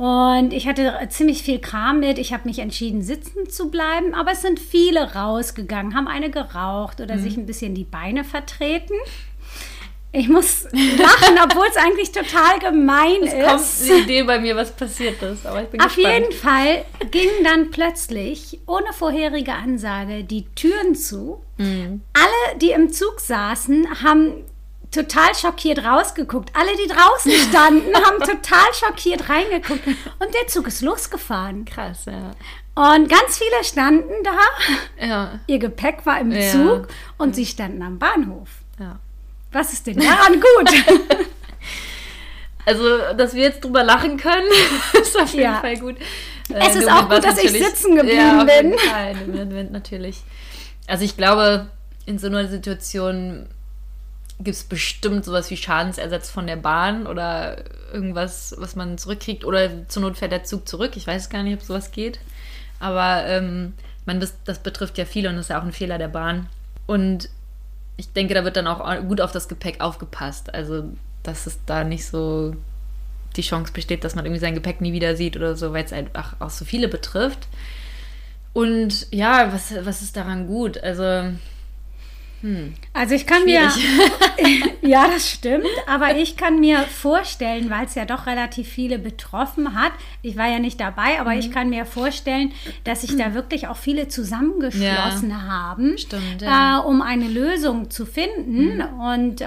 Und 0.00 0.54
ich 0.54 0.66
hatte 0.66 0.98
ziemlich 1.10 1.42
viel 1.42 1.58
Kram 1.58 2.00
mit. 2.00 2.18
Ich 2.18 2.32
habe 2.32 2.48
mich 2.48 2.60
entschieden, 2.60 3.02
sitzen 3.02 3.50
zu 3.50 3.70
bleiben. 3.70 4.14
Aber 4.14 4.32
es 4.32 4.40
sind 4.40 4.58
viele 4.58 5.12
rausgegangen, 5.12 5.94
haben 5.94 6.08
eine 6.08 6.30
geraucht 6.30 7.02
oder 7.02 7.16
mhm. 7.16 7.22
sich 7.22 7.36
ein 7.36 7.44
bisschen 7.44 7.74
die 7.74 7.84
Beine 7.84 8.24
vertreten. 8.24 8.94
Ich 10.12 10.30
muss 10.30 10.64
lachen, 10.72 11.38
obwohl 11.44 11.66
es 11.68 11.76
eigentlich 11.76 12.12
total 12.12 12.58
gemein 12.60 13.24
es 13.24 13.34
ist. 13.34 13.46
kommt 13.46 13.90
eine 13.90 14.00
Idee 14.00 14.22
bei 14.22 14.38
mir, 14.40 14.56
was 14.56 14.72
passiert 14.72 15.20
ist. 15.20 15.46
Aber 15.46 15.64
ich 15.64 15.68
bin 15.68 15.82
Auf 15.82 15.94
gespannt. 15.94 16.14
jeden 16.14 16.32
Fall 16.32 16.84
gingen 17.10 17.44
dann 17.44 17.70
plötzlich 17.70 18.58
ohne 18.66 18.94
vorherige 18.94 19.52
Ansage 19.52 20.24
die 20.24 20.46
Türen 20.54 20.94
zu. 20.94 21.42
Mhm. 21.58 22.00
Alle, 22.14 22.58
die 22.58 22.70
im 22.70 22.90
Zug 22.90 23.20
saßen, 23.20 24.02
haben 24.02 24.46
total 24.90 25.34
schockiert 25.34 25.84
rausgeguckt. 25.84 26.50
Alle, 26.54 26.70
die 26.76 26.88
draußen 26.88 27.32
standen, 27.48 27.94
haben 27.94 28.18
total 28.20 28.74
schockiert 28.74 29.28
reingeguckt. 29.28 29.86
Und 29.86 30.34
der 30.34 30.46
Zug 30.48 30.66
ist 30.66 30.82
losgefahren. 30.82 31.64
Krass, 31.64 32.06
ja. 32.06 32.32
Und 32.74 33.08
ganz 33.08 33.38
viele 33.38 33.64
standen 33.64 34.12
da. 34.24 35.06
Ja. 35.06 35.40
Ihr 35.46 35.58
Gepäck 35.58 36.06
war 36.06 36.20
im 36.20 36.32
ja. 36.32 36.50
Zug 36.50 36.88
und 37.18 37.34
sie 37.34 37.46
standen 37.46 37.82
am 37.82 37.98
Bahnhof. 37.98 38.48
Ja. 38.78 38.98
Was 39.52 39.72
ist 39.72 39.86
denn 39.86 39.98
daran 39.98 40.34
gut? 40.34 40.70
Also, 42.66 42.84
dass 43.16 43.34
wir 43.34 43.42
jetzt 43.44 43.64
drüber 43.64 43.82
lachen 43.82 44.16
können, 44.16 44.46
ist 45.00 45.18
auf 45.18 45.32
jeden 45.32 45.44
ja. 45.44 45.60
Fall 45.60 45.78
gut. 45.78 45.96
Es 46.48 46.76
äh, 46.76 46.78
ist 46.80 46.90
auch 46.90 47.08
gut, 47.08 47.24
dass 47.24 47.42
ich 47.42 47.50
sitzen 47.50 47.96
geblieben 47.96 48.46
bin. 48.46 48.78
Fall, 48.78 49.64
natürlich. 49.70 50.22
Also 50.86 51.04
ich 51.04 51.16
glaube, 51.16 51.70
in 52.06 52.18
so 52.18 52.26
einer 52.26 52.48
Situation 52.48 53.48
gibt 54.40 54.56
es 54.56 54.64
bestimmt 54.64 55.24
sowas 55.24 55.50
wie 55.50 55.56
Schadensersatz 55.56 56.30
von 56.30 56.46
der 56.46 56.56
Bahn 56.56 57.06
oder 57.06 57.58
irgendwas, 57.92 58.54
was 58.58 58.74
man 58.74 58.96
zurückkriegt. 58.96 59.44
Oder 59.44 59.86
zur 59.88 60.02
Not 60.02 60.16
fährt 60.16 60.32
der 60.32 60.44
Zug 60.44 60.66
zurück. 60.66 60.92
Ich 60.96 61.06
weiß 61.06 61.28
gar 61.28 61.42
nicht, 61.42 61.54
ob 61.54 61.62
sowas 61.62 61.92
geht. 61.92 62.18
Aber 62.78 63.26
ähm, 63.26 63.74
man, 64.06 64.18
das, 64.18 64.34
das 64.44 64.58
betrifft 64.60 64.96
ja 64.96 65.04
viele 65.04 65.28
und 65.28 65.36
ist 65.36 65.50
ja 65.50 65.60
auch 65.60 65.64
ein 65.64 65.72
Fehler 65.72 65.98
der 65.98 66.08
Bahn. 66.08 66.48
Und 66.86 67.28
ich 67.98 68.12
denke, 68.12 68.32
da 68.32 68.44
wird 68.44 68.56
dann 68.56 68.66
auch 68.66 68.82
gut 69.06 69.20
auf 69.20 69.32
das 69.32 69.48
Gepäck 69.48 69.82
aufgepasst. 69.82 70.54
Also, 70.54 70.84
dass 71.22 71.46
es 71.46 71.58
da 71.66 71.84
nicht 71.84 72.06
so 72.06 72.56
die 73.36 73.42
Chance 73.42 73.74
besteht, 73.74 74.04
dass 74.04 74.14
man 74.14 74.24
irgendwie 74.24 74.40
sein 74.40 74.54
Gepäck 74.54 74.80
nie 74.80 74.94
wieder 74.94 75.16
sieht 75.16 75.36
oder 75.36 75.54
so, 75.54 75.74
weil 75.74 75.84
es 75.84 75.92
einfach 75.92 76.36
auch 76.40 76.50
so 76.50 76.64
viele 76.64 76.88
betrifft. 76.88 77.46
Und 78.54 79.06
ja, 79.12 79.52
was, 79.52 79.74
was 79.84 80.00
ist 80.00 80.16
daran 80.16 80.46
gut? 80.46 80.82
Also, 80.82 81.30
hm. 82.40 82.74
Also 82.94 83.14
ich 83.14 83.26
kann 83.26 83.42
Schwierig. 83.42 83.76
mir, 84.82 84.88
ja, 84.88 85.08
das 85.08 85.30
stimmt, 85.30 85.66
aber 85.86 86.16
ich 86.16 86.36
kann 86.36 86.58
mir 86.58 86.78
vorstellen, 86.80 87.68
weil 87.68 87.84
es 87.84 87.94
ja 87.94 88.06
doch 88.06 88.26
relativ 88.26 88.68
viele 88.68 88.98
betroffen 88.98 89.74
hat, 89.74 89.92
ich 90.22 90.36
war 90.36 90.48
ja 90.48 90.58
nicht 90.58 90.80
dabei, 90.80 91.20
aber 91.20 91.32
mhm. 91.32 91.38
ich 91.38 91.50
kann 91.50 91.68
mir 91.68 91.84
vorstellen, 91.84 92.52
dass 92.84 93.02
sich 93.02 93.16
da 93.16 93.34
wirklich 93.34 93.68
auch 93.68 93.76
viele 93.76 94.08
zusammengeschlossen 94.08 95.30
ja. 95.30 95.42
haben, 95.42 95.98
stimmt, 95.98 96.40
ja. 96.40 96.78
äh, 96.78 96.82
um 96.82 97.02
eine 97.02 97.28
Lösung 97.28 97.90
zu 97.90 98.06
finden. 98.06 98.76
Mhm. 98.76 99.00
Und 99.00 99.40
äh, 99.42 99.46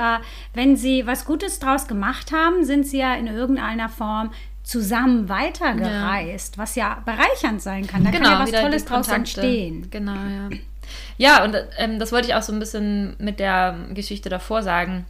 wenn 0.53 0.75
sie 0.75 1.07
was 1.07 1.25
Gutes 1.25 1.59
draus 1.59 1.87
gemacht 1.87 2.31
haben, 2.31 2.63
sind 2.63 2.85
sie 2.85 2.99
ja 2.99 3.15
in 3.15 3.27
irgendeiner 3.27 3.89
Form 3.89 4.31
zusammen 4.63 5.27
weitergereist, 5.27 6.55
ja. 6.55 6.61
was 6.61 6.75
ja 6.75 7.03
bereichernd 7.05 7.61
sein 7.61 7.85
kann. 7.85 8.03
Da 8.03 8.11
genau, 8.11 8.29
kann 8.29 8.47
ja 8.47 8.53
was 8.53 8.61
Tolles 8.61 8.85
draus 8.85 9.07
entstehen. 9.09 9.87
Genau, 9.89 10.13
ja. 10.13 10.49
Ja, 11.17 11.43
und 11.43 11.55
ähm, 11.77 11.99
das 11.99 12.11
wollte 12.11 12.27
ich 12.27 12.35
auch 12.35 12.41
so 12.41 12.53
ein 12.53 12.59
bisschen 12.59 13.15
mit 13.19 13.39
der 13.39 13.77
Geschichte 13.93 14.29
davor 14.29 14.63
sagen. 14.63 15.05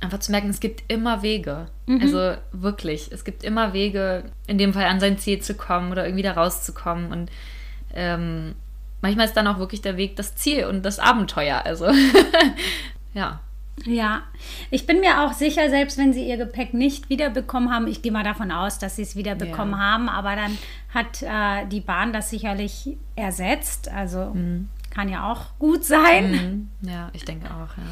Einfach 0.00 0.18
zu 0.18 0.30
merken, 0.30 0.50
es 0.50 0.60
gibt 0.60 0.90
immer 0.90 1.22
Wege. 1.22 1.66
Mhm. 1.86 2.00
Also 2.00 2.34
wirklich, 2.52 3.10
es 3.12 3.24
gibt 3.24 3.44
immer 3.44 3.72
Wege, 3.72 4.24
in 4.46 4.58
dem 4.58 4.72
Fall 4.72 4.84
an 4.84 5.00
sein 5.00 5.18
Ziel 5.18 5.40
zu 5.40 5.54
kommen 5.54 5.92
oder 5.92 6.04
irgendwie 6.04 6.22
da 6.22 6.32
rauszukommen. 6.32 7.12
Und 7.12 7.30
ähm, 7.94 8.54
manchmal 9.02 9.26
ist 9.26 9.36
dann 9.36 9.46
auch 9.46 9.58
wirklich 9.58 9.82
der 9.82 9.96
Weg 9.96 10.16
das 10.16 10.36
Ziel 10.36 10.66
und 10.66 10.82
das 10.82 10.98
Abenteuer. 10.98 11.62
Also 11.64 11.86
ja. 13.14 13.40
Ja, 13.84 14.22
ich 14.70 14.86
bin 14.86 15.00
mir 15.00 15.22
auch 15.22 15.32
sicher, 15.32 15.68
selbst 15.68 15.98
wenn 15.98 16.12
sie 16.12 16.26
ihr 16.26 16.36
Gepäck 16.36 16.74
nicht 16.74 17.10
wiederbekommen 17.10 17.72
haben, 17.72 17.86
ich 17.88 18.02
gehe 18.02 18.12
mal 18.12 18.22
davon 18.22 18.52
aus, 18.52 18.78
dass 18.78 18.96
sie 18.96 19.02
es 19.02 19.16
wiederbekommen 19.16 19.74
ja. 19.74 19.80
haben, 19.80 20.08
aber 20.08 20.36
dann 20.36 20.56
hat 20.94 21.22
äh, 21.22 21.66
die 21.66 21.80
Bahn 21.80 22.12
das 22.12 22.30
sicherlich 22.30 22.96
ersetzt. 23.16 23.90
Also 23.90 24.32
mhm. 24.32 24.68
Kann 24.94 25.08
ja 25.08 25.30
auch 25.30 25.58
gut 25.58 25.84
sein. 25.84 26.70
Mhm. 26.80 26.88
Ja, 26.88 27.10
ich 27.12 27.24
denke 27.24 27.48
auch, 27.48 27.76
ja. 27.76 27.84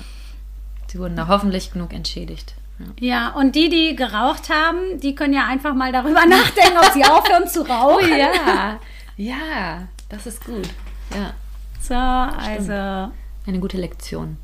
Sie 0.86 0.98
wurden 0.98 1.16
da 1.16 1.26
hoffentlich 1.26 1.72
genug 1.72 1.92
entschädigt. 1.92 2.54
Ja. 2.78 2.86
ja. 3.00 3.28
und 3.30 3.54
die, 3.54 3.68
die 3.68 3.96
geraucht 3.96 4.50
haben, 4.50 5.00
die 5.00 5.14
können 5.14 5.34
ja 5.34 5.46
einfach 5.46 5.74
mal 5.74 5.92
darüber 5.92 6.26
nachdenken, 6.26 6.78
ob 6.78 6.92
sie 6.92 7.04
aufhören 7.04 7.48
zu 7.48 7.62
rauchen. 7.68 8.10
Oh 8.12 8.14
ja, 8.14 8.78
ja, 9.16 9.88
das 10.08 10.26
ist 10.26 10.44
gut. 10.44 10.68
Ja. 11.14 11.34
So, 11.80 11.94
also. 11.94 13.12
Eine 13.44 13.58
gute 13.58 13.76
Lektion. 13.76 14.36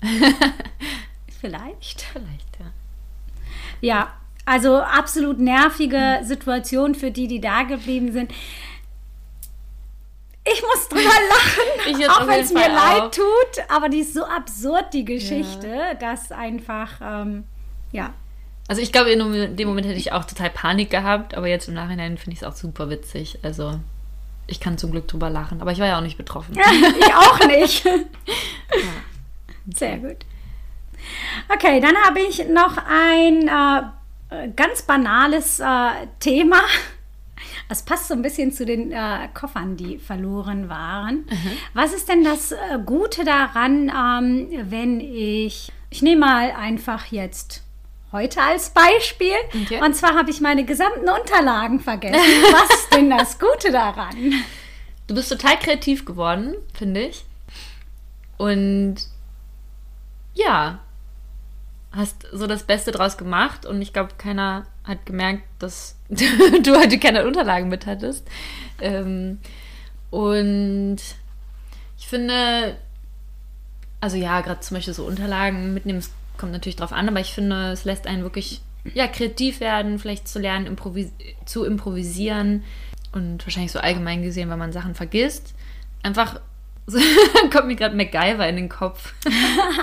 Vielleicht. 1.40 2.02
Vielleicht, 2.02 2.60
ja. 2.60 2.66
Ja, 3.80 4.12
also 4.44 4.78
absolut 4.78 5.38
nervige 5.38 6.20
Situation 6.22 6.94
für 6.94 7.10
die, 7.10 7.26
die 7.26 7.40
da 7.40 7.64
geblieben 7.64 8.12
sind. 8.12 8.32
Ich 10.44 10.60
muss 10.62 10.88
drüber 10.88 11.02
lachen, 11.04 12.10
auch 12.10 12.26
wenn 12.26 12.40
es 12.40 12.52
mir 12.52 12.68
leid 12.68 13.02
auch. 13.02 13.10
tut. 13.10 13.64
Aber 13.68 13.88
die 13.88 14.00
ist 14.00 14.14
so 14.14 14.24
absurd, 14.24 14.92
die 14.92 15.04
Geschichte, 15.04 15.68
ja. 15.68 15.94
dass 15.94 16.32
einfach, 16.32 17.00
ähm, 17.00 17.44
ja. 17.92 18.12
Also 18.68 18.82
ich 18.82 18.92
glaube, 18.92 19.10
in 19.10 19.56
dem 19.56 19.68
Moment 19.68 19.86
hätte 19.86 19.98
ich 19.98 20.12
auch 20.12 20.24
total 20.24 20.50
Panik 20.50 20.90
gehabt, 20.90 21.34
aber 21.34 21.46
jetzt 21.46 21.68
im 21.68 21.74
Nachhinein 21.74 22.16
finde 22.18 22.34
ich 22.34 22.42
es 22.42 22.48
auch 22.48 22.56
super 22.56 22.90
witzig. 22.90 23.38
Also 23.42 23.78
ich 24.46 24.60
kann 24.60 24.78
zum 24.78 24.90
Glück 24.90 25.06
drüber 25.08 25.30
lachen, 25.30 25.60
aber 25.60 25.72
ich 25.72 25.78
war 25.78 25.86
ja 25.86 25.98
auch 25.98 26.02
nicht 26.02 26.16
betroffen. 26.16 26.56
ich 26.56 27.14
auch 27.14 27.46
nicht. 27.46 27.84
ja. 27.84 28.00
Sehr 29.74 29.98
gut. 29.98 30.16
Okay, 31.48 31.80
dann 31.80 31.96
habe 31.96 32.20
ich 32.20 32.48
noch 32.48 32.76
ein 32.78 33.48
äh, 33.48 34.48
ganz 34.56 34.82
banales 34.82 35.60
äh, 35.60 36.06
Thema. 36.18 36.60
Das 37.72 37.84
passt 37.84 38.08
so 38.08 38.12
ein 38.12 38.20
bisschen 38.20 38.52
zu 38.52 38.66
den 38.66 38.92
äh, 38.92 39.30
Koffern, 39.32 39.78
die 39.78 39.96
verloren 39.96 40.68
waren. 40.68 41.20
Mhm. 41.20 41.52
Was 41.72 41.94
ist 41.94 42.06
denn 42.06 42.22
das 42.22 42.52
äh, 42.52 42.78
Gute 42.84 43.24
daran, 43.24 43.88
ähm, 43.88 44.48
wenn 44.68 45.00
ich, 45.00 45.72
ich 45.88 46.02
nehme 46.02 46.20
mal 46.20 46.50
einfach 46.50 47.06
jetzt 47.06 47.62
heute 48.12 48.42
als 48.42 48.74
Beispiel. 48.74 49.32
Okay. 49.62 49.82
Und 49.82 49.96
zwar 49.96 50.14
habe 50.14 50.30
ich 50.30 50.42
meine 50.42 50.66
gesamten 50.66 51.08
Unterlagen 51.08 51.80
vergessen. 51.80 52.14
Was 52.52 52.78
ist 52.78 52.94
denn 52.94 53.08
das 53.08 53.38
Gute 53.38 53.72
daran? 53.72 54.34
Du 55.06 55.14
bist 55.14 55.30
total 55.30 55.58
kreativ 55.58 56.04
geworden, 56.04 56.54
finde 56.74 57.06
ich. 57.06 57.24
Und 58.36 58.96
ja, 60.34 60.80
hast 61.90 62.26
so 62.32 62.46
das 62.46 62.64
Beste 62.64 62.92
draus 62.92 63.16
gemacht 63.16 63.64
und 63.64 63.80
ich 63.80 63.94
glaube, 63.94 64.10
keiner 64.18 64.66
hat 64.84 65.06
gemerkt, 65.06 65.42
dass 65.58 65.96
du 66.08 66.76
heute 66.76 66.98
keine 66.98 67.26
Unterlagen 67.26 67.68
mit 67.68 67.86
hattest. 67.86 68.26
Ähm, 68.80 69.38
und 70.10 70.98
ich 71.98 72.06
finde, 72.06 72.76
also 74.00 74.16
ja, 74.16 74.40
gerade 74.40 74.60
zum 74.60 74.76
Beispiel 74.76 74.94
so 74.94 75.04
Unterlagen 75.04 75.72
mitnehmen, 75.72 76.00
es 76.00 76.10
kommt 76.36 76.52
natürlich 76.52 76.76
drauf 76.76 76.92
an, 76.92 77.08
aber 77.08 77.20
ich 77.20 77.32
finde, 77.32 77.72
es 77.72 77.84
lässt 77.84 78.06
einen 78.06 78.22
wirklich 78.22 78.60
ja, 78.94 79.06
kreativ 79.06 79.60
werden, 79.60 79.98
vielleicht 79.98 80.26
zu 80.26 80.38
lernen, 80.38 80.66
improvis 80.66 81.12
zu 81.44 81.64
improvisieren 81.64 82.64
und 83.12 83.46
wahrscheinlich 83.46 83.72
so 83.72 83.78
allgemein 83.78 84.22
gesehen, 84.22 84.50
wenn 84.50 84.58
man 84.58 84.72
Sachen 84.72 84.94
vergisst. 84.94 85.54
Einfach 86.02 86.40
so, 86.86 86.98
kommt 87.52 87.68
mir 87.68 87.76
gerade 87.76 87.96
MacGyver 87.96 88.48
in 88.48 88.56
den 88.56 88.68
Kopf. 88.68 89.14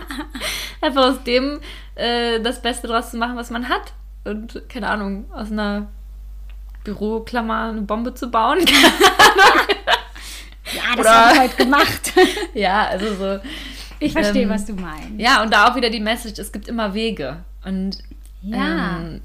Einfach 0.82 1.14
aus 1.14 1.24
dem 1.24 1.60
äh, 1.96 2.40
das 2.42 2.62
Beste 2.62 2.88
draus 2.88 3.12
zu 3.12 3.18
machen, 3.18 3.38
was 3.38 3.50
man 3.50 3.70
hat. 3.70 3.94
Und 4.24 4.70
keine 4.70 4.88
Ahnung, 4.90 5.26
aus 5.32 5.52
einer 5.52 5.88
Büroklammer 6.84 7.70
eine 7.70 7.82
Bombe 7.82 8.14
zu 8.14 8.30
bauen. 8.30 8.60
ja, 10.74 10.96
das 10.96 11.08
habe 11.08 11.34
ich 11.34 11.42
heute 11.42 11.56
gemacht. 11.56 12.14
ja, 12.54 12.88
also 12.88 13.16
so. 13.16 13.40
Ich 14.00 14.14
verstehe, 14.14 14.44
ähm, 14.44 14.50
was 14.50 14.66
du 14.66 14.74
meinst. 14.74 15.18
Ja, 15.18 15.42
und 15.44 15.54
da 15.54 15.70
auch 15.70 15.76
wieder 15.76 15.90
die 15.90 16.00
Message, 16.00 16.40
es 16.40 16.52
gibt 16.52 16.68
immer 16.68 16.94
Wege. 16.94 17.44
Und 17.64 17.98
ja. 18.42 18.98
Ähm, 19.00 19.22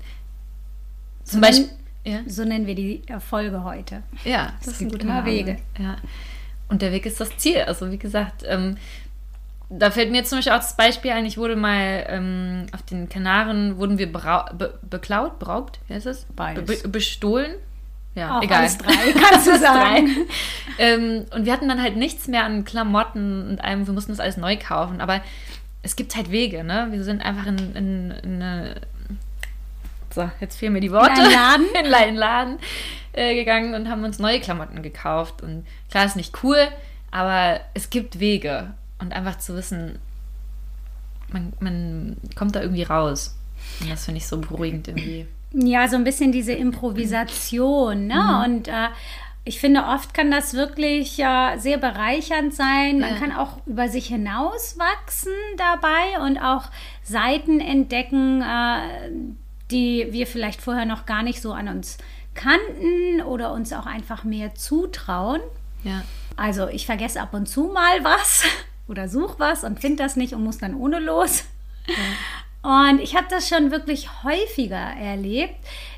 zum 1.24 1.40
so 1.40 1.46
Beispiel. 1.46 1.68
Ja? 2.04 2.20
So 2.26 2.44
nennen 2.44 2.66
wir 2.66 2.74
die 2.74 3.02
Folge 3.18 3.64
heute. 3.64 4.02
Ja, 4.24 4.52
das 4.64 4.78
sind 4.78 4.94
immer 5.02 5.24
Wege. 5.24 5.58
Ja. 5.78 5.96
Und 6.68 6.82
der 6.82 6.92
Weg 6.92 7.06
ist 7.06 7.20
das 7.20 7.36
Ziel. 7.38 7.62
Also 7.62 7.90
wie 7.90 7.98
gesagt, 7.98 8.42
ähm, 8.46 8.76
da 9.78 9.90
fällt 9.90 10.10
mir 10.10 10.24
zum 10.24 10.38
Beispiel 10.38 10.52
auch 10.52 10.58
das 10.58 10.76
Beispiel 10.76 11.10
ein, 11.10 11.26
ich 11.26 11.38
wurde 11.38 11.56
mal 11.56 12.04
ähm, 12.08 12.66
auf 12.72 12.82
den 12.82 13.08
Kanaren, 13.08 13.78
wurden 13.78 13.98
wir 13.98 14.12
be 14.12 14.78
beklaut, 14.82 15.38
beraubt, 15.38 15.80
wie 15.86 15.94
heißt 15.94 16.06
das? 16.06 16.26
Be 16.34 16.88
bestohlen. 16.88 17.54
Ja, 18.14 18.38
auch 18.38 18.42
egal. 18.42 18.60
Alles 18.60 18.78
drei, 18.78 18.92
kannst 19.20 19.46
du 19.46 19.58
sagen. 19.58 20.08
ähm, 20.78 21.24
und 21.34 21.46
wir 21.46 21.52
hatten 21.52 21.68
dann 21.68 21.82
halt 21.82 21.96
nichts 21.96 22.28
mehr 22.28 22.44
an 22.44 22.64
Klamotten 22.64 23.48
und 23.50 23.64
allem, 23.64 23.86
wir 23.86 23.94
mussten 23.94 24.12
das 24.12 24.20
alles 24.20 24.36
neu 24.36 24.56
kaufen. 24.56 25.00
Aber 25.00 25.20
es 25.82 25.96
gibt 25.96 26.14
halt 26.14 26.30
Wege, 26.30 26.62
ne? 26.62 26.88
Wir 26.90 27.02
sind 27.02 27.22
einfach 27.22 27.46
in, 27.46 27.74
in, 27.74 28.10
in 28.12 28.42
eine 28.42 28.76
so, 30.14 30.30
jetzt 30.40 30.56
fehlen 30.56 30.72
mir 30.72 30.80
die 30.80 30.92
Worte. 30.92 31.20
In 31.20 31.26
einen 31.26 31.32
Laden? 31.32 31.66
In 31.84 31.94
einen 31.94 32.16
Laden 32.16 32.58
äh, 33.12 33.34
gegangen 33.34 33.74
und 33.74 33.90
haben 33.90 34.04
uns 34.04 34.20
neue 34.20 34.38
Klamotten 34.38 34.80
gekauft. 34.80 35.42
Und 35.42 35.66
klar, 35.90 36.04
ist 36.04 36.14
nicht 36.14 36.44
cool, 36.44 36.68
aber 37.10 37.60
es 37.74 37.90
gibt 37.90 38.20
Wege. 38.20 38.74
Und 39.04 39.12
einfach 39.12 39.38
zu 39.38 39.54
wissen, 39.54 39.98
man, 41.30 41.52
man 41.60 42.16
kommt 42.34 42.56
da 42.56 42.62
irgendwie 42.62 42.84
raus. 42.84 43.36
Und 43.80 43.90
das 43.90 44.06
finde 44.06 44.18
ich 44.18 44.26
so 44.26 44.38
beruhigend 44.38 44.88
irgendwie. 44.88 45.26
Ja, 45.52 45.88
so 45.88 45.96
ein 45.96 46.04
bisschen 46.04 46.32
diese 46.32 46.52
Improvisation, 46.52 48.06
ne? 48.06 48.14
Mhm. 48.14 48.44
Und 48.44 48.68
äh, 48.68 48.88
ich 49.44 49.60
finde, 49.60 49.84
oft 49.84 50.14
kann 50.14 50.30
das 50.30 50.54
wirklich 50.54 51.18
äh, 51.18 51.58
sehr 51.58 51.76
bereichernd 51.76 52.54
sein. 52.54 52.98
Man 53.00 53.14
ja. 53.14 53.20
kann 53.20 53.32
auch 53.32 53.58
über 53.66 53.88
sich 53.88 54.06
hinaus 54.06 54.78
wachsen 54.78 55.32
dabei 55.58 56.24
und 56.24 56.38
auch 56.38 56.70
Seiten 57.02 57.60
entdecken, 57.60 58.42
äh, 58.42 59.10
die 59.70 60.08
wir 60.10 60.26
vielleicht 60.26 60.62
vorher 60.62 60.86
noch 60.86 61.04
gar 61.04 61.22
nicht 61.22 61.42
so 61.42 61.52
an 61.52 61.68
uns 61.68 61.98
kannten 62.34 63.22
oder 63.22 63.52
uns 63.52 63.72
auch 63.72 63.86
einfach 63.86 64.24
mehr 64.24 64.54
zutrauen. 64.54 65.40
Ja. 65.84 66.02
Also 66.36 66.68
ich 66.68 66.86
vergesse 66.86 67.20
ab 67.20 67.34
und 67.34 67.46
zu 67.46 67.64
mal 67.64 68.02
was 68.02 68.44
oder 68.88 69.08
suche 69.08 69.38
was 69.38 69.64
und 69.64 69.80
finde 69.80 70.02
das 70.02 70.16
nicht 70.16 70.34
und 70.34 70.44
muss 70.44 70.58
dann 70.58 70.74
ohne 70.74 70.98
los. 70.98 71.44
Ja. 71.86 71.94
Und 72.88 73.00
ich 73.00 73.14
habe 73.14 73.26
das 73.28 73.48
schon 73.48 73.70
wirklich 73.70 74.08
häufiger 74.24 74.76
erlebt, 74.76 75.54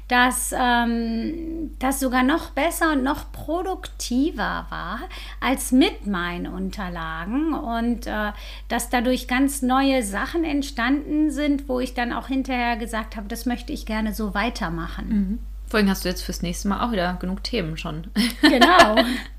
dass 0.08 0.54
ähm, 0.56 1.70
das 1.78 1.98
sogar 2.00 2.22
noch 2.22 2.50
besser 2.50 2.92
und 2.92 3.02
noch 3.02 3.32
produktiver 3.32 4.66
war 4.68 5.00
als 5.40 5.72
mit 5.72 6.06
meinen 6.06 6.46
Unterlagen 6.46 7.54
und 7.54 8.06
äh, 8.06 8.32
dass 8.68 8.88
dadurch 8.88 9.26
ganz 9.26 9.62
neue 9.62 10.02
Sachen 10.02 10.44
entstanden 10.44 11.30
sind, 11.30 11.68
wo 11.68 11.80
ich 11.80 11.94
dann 11.94 12.12
auch 12.12 12.28
hinterher 12.28 12.76
gesagt 12.76 13.16
habe, 13.16 13.28
das 13.28 13.46
möchte 13.46 13.72
ich 13.72 13.84
gerne 13.84 14.14
so 14.14 14.34
weitermachen. 14.34 15.08
Mhm. 15.08 15.38
Vorhin 15.68 15.90
hast 15.90 16.04
du 16.04 16.08
jetzt 16.08 16.22
fürs 16.22 16.42
nächste 16.42 16.68
Mal 16.68 16.86
auch 16.86 16.92
wieder 16.92 17.16
genug 17.20 17.42
Themen 17.42 17.76
schon. 17.76 18.08
Genau. 18.42 18.96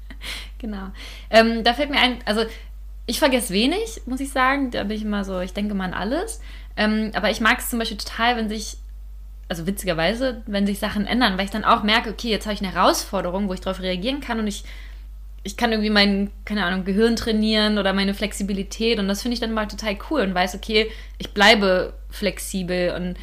genau. 0.58 0.90
Ähm, 1.30 1.64
da 1.64 1.74
fällt 1.74 1.90
mir 1.90 2.00
ein, 2.00 2.18
also 2.26 2.42
ich 3.08 3.20
vergesse 3.20 3.54
wenig, 3.54 4.02
muss 4.06 4.20
ich 4.20 4.32
sagen. 4.32 4.70
Da 4.70 4.84
bin 4.84 4.98
ich 4.98 5.04
immer 5.04 5.24
so, 5.24 5.40
ich 5.40 5.54
denke 5.54 5.74
mal 5.74 5.86
an 5.86 5.94
alles. 5.94 6.42
Ähm, 6.76 7.12
aber 7.16 7.32
ich 7.32 7.42
mag 7.42 7.58
es 7.60 7.70
zum 7.70 7.80
Beispiel 7.80 7.98
total, 7.98 8.36
wenn 8.38 8.50
sich 8.50 8.78
also 9.50 9.66
witzigerweise, 9.66 10.42
wenn 10.46 10.68
sich 10.68 10.80
Sachen 10.80 11.08
ändern, 11.08 11.38
weil 11.38 11.46
ich 11.46 11.52
dann 11.52 11.64
auch 11.64 11.84
merke, 11.84 12.10
okay, 12.10 12.30
jetzt 12.30 12.46
habe 12.46 12.54
ich 12.54 12.62
eine 12.62 12.74
Herausforderung, 12.74 13.48
wo 13.48 13.54
ich 13.54 13.62
darauf 13.62 13.82
reagieren 13.82 14.20
kann 14.20 14.40
und 14.40 14.48
ich, 14.48 14.66
ich 15.44 15.56
kann 15.56 15.72
irgendwie 15.72 15.90
mein, 15.90 16.32
keine 16.44 16.66
Ahnung, 16.66 16.84
Gehirn 16.84 17.16
trainieren 17.16 17.78
oder 17.78 17.94
meine 17.94 18.14
Flexibilität 18.14 19.00
und 19.00 19.08
das 19.08 19.22
finde 19.22 19.36
ich 19.36 19.40
dann 19.40 19.54
mal 19.54 19.68
total 19.68 19.98
cool 20.10 20.22
und 20.22 20.36
weiß, 20.36 20.56
okay, 20.56 20.92
ich 21.18 21.34
bleibe 21.34 21.94
flexibel 22.10 22.94
und 22.96 23.16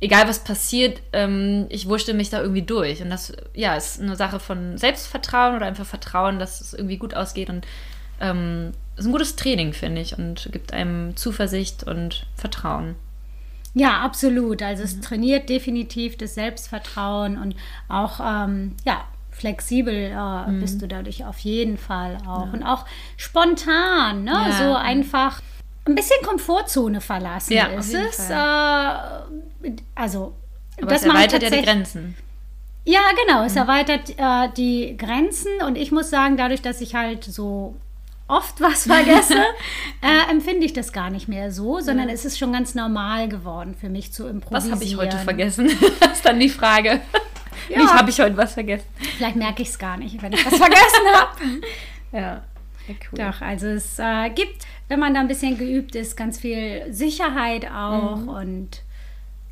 egal 0.00 0.26
was 0.26 0.42
passiert, 0.42 1.02
ähm, 1.12 1.66
ich 1.68 1.86
wurschtel 1.86 2.14
mich 2.14 2.30
da 2.30 2.40
irgendwie 2.40 2.62
durch 2.62 3.02
und 3.02 3.10
das, 3.10 3.32
ja, 3.52 3.76
ist 3.76 4.00
eine 4.00 4.16
Sache 4.16 4.40
von 4.40 4.78
Selbstvertrauen 4.78 5.54
oder 5.54 5.66
einfach 5.66 5.86
Vertrauen, 5.86 6.38
dass 6.38 6.62
es 6.62 6.72
irgendwie 6.72 6.96
gut 6.96 7.14
ausgeht 7.14 7.50
und 7.50 7.66
ähm, 8.20 8.72
ist 8.96 9.06
ein 9.06 9.12
gutes 9.12 9.36
Training, 9.36 9.72
finde 9.72 10.00
ich, 10.00 10.16
und 10.16 10.48
gibt 10.52 10.72
einem 10.72 11.16
Zuversicht 11.16 11.84
und 11.84 12.26
Vertrauen. 12.36 12.94
Ja, 13.74 14.00
absolut. 14.00 14.62
Also 14.62 14.84
es 14.84 14.96
mhm. 14.96 15.02
trainiert 15.02 15.48
definitiv 15.48 16.16
das 16.16 16.34
Selbstvertrauen 16.34 17.36
und 17.36 17.56
auch, 17.88 18.20
ähm, 18.20 18.76
ja, 18.84 19.04
flexibel 19.30 19.94
äh, 19.94 20.50
mhm. 20.50 20.60
bist 20.60 20.80
du 20.80 20.86
dadurch 20.86 21.24
auf 21.24 21.38
jeden 21.40 21.76
Fall 21.76 22.18
auch. 22.26 22.46
Ja. 22.46 22.52
Und 22.52 22.62
auch 22.62 22.86
spontan, 23.16 24.22
ne? 24.22 24.30
Ja. 24.30 24.52
So 24.52 24.74
einfach 24.76 25.40
ein 25.86 25.96
bisschen 25.96 26.24
Komfortzone 26.24 27.00
verlassen 27.00 27.52
ja, 27.52 27.66
ist 27.66 27.92
es. 27.92 28.30
Äh, 28.30 29.74
also, 29.94 30.34
Aber 30.78 30.86
das 30.86 31.02
es 31.02 31.08
erweitert 31.08 31.42
ja 31.42 31.50
die 31.50 31.62
Grenzen. 31.62 32.16
Ja, 32.86 33.00
genau, 33.26 33.44
es 33.44 33.52
mhm. 33.52 33.58
erweitert 33.58 34.10
äh, 34.16 34.48
die 34.56 34.96
Grenzen 34.96 35.50
und 35.66 35.76
ich 35.76 35.90
muss 35.90 36.10
sagen, 36.10 36.36
dadurch, 36.36 36.62
dass 36.62 36.80
ich 36.80 36.94
halt 36.94 37.24
so 37.24 37.74
oft 38.26 38.60
was 38.60 38.84
vergesse, 38.86 39.34
äh, 40.02 40.30
empfinde 40.30 40.64
ich 40.64 40.72
das 40.72 40.92
gar 40.92 41.10
nicht 41.10 41.28
mehr 41.28 41.52
so, 41.52 41.80
sondern 41.80 42.08
ja. 42.08 42.14
es 42.14 42.24
ist 42.24 42.38
schon 42.38 42.52
ganz 42.52 42.74
normal 42.74 43.28
geworden 43.28 43.74
für 43.78 43.88
mich 43.88 44.12
zu 44.12 44.26
improvisieren. 44.26 44.72
Was 44.72 44.76
habe 44.76 44.84
ich 44.84 44.96
heute 44.96 45.18
vergessen? 45.18 45.66
das 46.00 46.12
ist 46.12 46.24
dann 46.24 46.40
die 46.40 46.48
Frage. 46.48 47.00
Ja. 47.68 47.78
Nicht 47.78 47.94
habe 47.94 48.10
ich 48.10 48.20
heute 48.20 48.36
was 48.36 48.54
vergessen. 48.54 48.86
Vielleicht 49.16 49.36
merke 49.36 49.62
ich 49.62 49.68
es 49.68 49.78
gar 49.78 49.96
nicht, 49.96 50.20
wenn 50.22 50.32
ich 50.32 50.44
was 50.44 50.56
vergessen 50.56 51.06
habe. 51.14 51.30
Ja. 52.12 52.44
Ja, 52.86 52.94
cool. 53.10 53.18
Doch, 53.18 53.40
also 53.40 53.66
es 53.66 53.98
äh, 53.98 54.30
gibt, 54.30 54.66
wenn 54.86 55.00
man 55.00 55.14
da 55.14 55.20
ein 55.20 55.26
bisschen 55.26 55.58
geübt 55.58 55.96
ist, 55.96 56.16
ganz 56.16 56.38
viel 56.38 56.86
Sicherheit 56.90 57.68
auch 57.68 58.18
mhm. 58.18 58.28
und. 58.28 58.82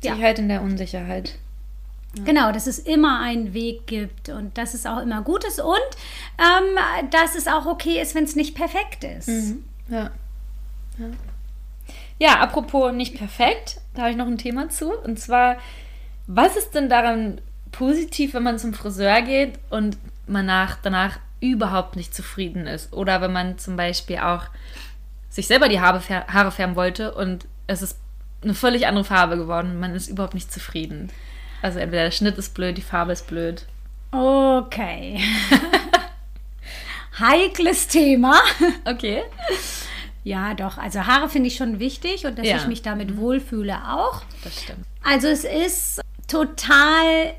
Sicherheit 0.01 0.39
in 0.39 0.47
der 0.47 0.61
Unsicherheit. 0.61 1.33
Genau, 2.25 2.51
dass 2.51 2.67
es 2.67 2.77
immer 2.77 3.21
einen 3.21 3.53
Weg 3.53 3.87
gibt 3.87 4.29
und 4.29 4.55
dass 4.57 4.75
es 4.75 4.85
auch 4.85 4.99
immer 4.99 5.23
gut 5.23 5.43
ist 5.45 5.59
und 5.59 5.73
ähm, 6.37 7.09
dass 7.09 7.35
es 7.35 7.47
auch 7.47 7.65
okay 7.65 7.99
ist, 7.99 8.13
wenn 8.13 8.23
es 8.23 8.35
nicht 8.35 8.53
perfekt 8.55 9.03
ist. 9.03 9.29
Mhm. 9.29 9.65
Ja. 9.89 10.11
ja. 10.99 11.05
Ja, 12.19 12.39
apropos 12.39 12.93
nicht 12.93 13.17
perfekt, 13.17 13.81
da 13.95 14.03
habe 14.03 14.11
ich 14.11 14.17
noch 14.17 14.27
ein 14.27 14.37
Thema 14.37 14.69
zu. 14.69 14.93
Und 14.93 15.19
zwar, 15.19 15.57
was 16.27 16.55
ist 16.55 16.75
denn 16.75 16.87
daran 16.87 17.41
positiv, 17.71 18.35
wenn 18.35 18.43
man 18.43 18.59
zum 18.59 18.73
Friseur 18.73 19.21
geht 19.21 19.59
und 19.71 19.97
man 20.27 20.45
nach, 20.45 20.77
danach 20.81 21.19
überhaupt 21.39 21.95
nicht 21.95 22.13
zufrieden 22.13 22.67
ist? 22.67 22.93
Oder 22.93 23.21
wenn 23.21 23.33
man 23.33 23.57
zum 23.57 23.75
Beispiel 23.75 24.19
auch 24.19 24.45
sich 25.29 25.47
selber 25.47 25.67
die 25.67 25.81
Haare, 25.81 26.01
Haare 26.27 26.51
färben 26.51 26.75
wollte 26.75 27.13
und 27.13 27.47
es 27.65 27.81
ist 27.81 27.97
eine 28.43 28.53
völlig 28.53 28.87
andere 28.87 29.05
Farbe 29.05 29.37
geworden 29.37 29.79
man 29.79 29.95
ist 29.95 30.07
überhaupt 30.07 30.33
nicht 30.33 30.51
zufrieden. 30.51 31.09
Also 31.63 31.79
entweder 31.79 32.03
der 32.03 32.11
Schnitt 32.11 32.37
ist 32.37 32.53
blöd, 32.53 32.77
die 32.77 32.81
Farbe 32.81 33.13
ist 33.13 33.25
blöd. 33.25 33.65
Okay. 34.11 35.21
Heikles 37.19 37.87
Thema. 37.87 38.35
Okay. 38.85 39.23
Ja, 40.25 40.53
doch. 40.53 40.77
Also 40.77 41.05
Haare 41.05 41.29
finde 41.29 41.47
ich 41.47 41.55
schon 41.55 41.79
wichtig 41.79 42.25
und 42.25 42.37
dass 42.37 42.45
ja. 42.45 42.57
ich 42.57 42.67
mich 42.67 42.81
damit 42.81 43.11
mhm. 43.11 43.17
wohlfühle 43.17 43.77
auch. 43.89 44.23
Das 44.43 44.61
stimmt. 44.61 44.85
Also 45.03 45.27
es 45.27 45.45
ist 45.45 46.01
total, 46.27 47.33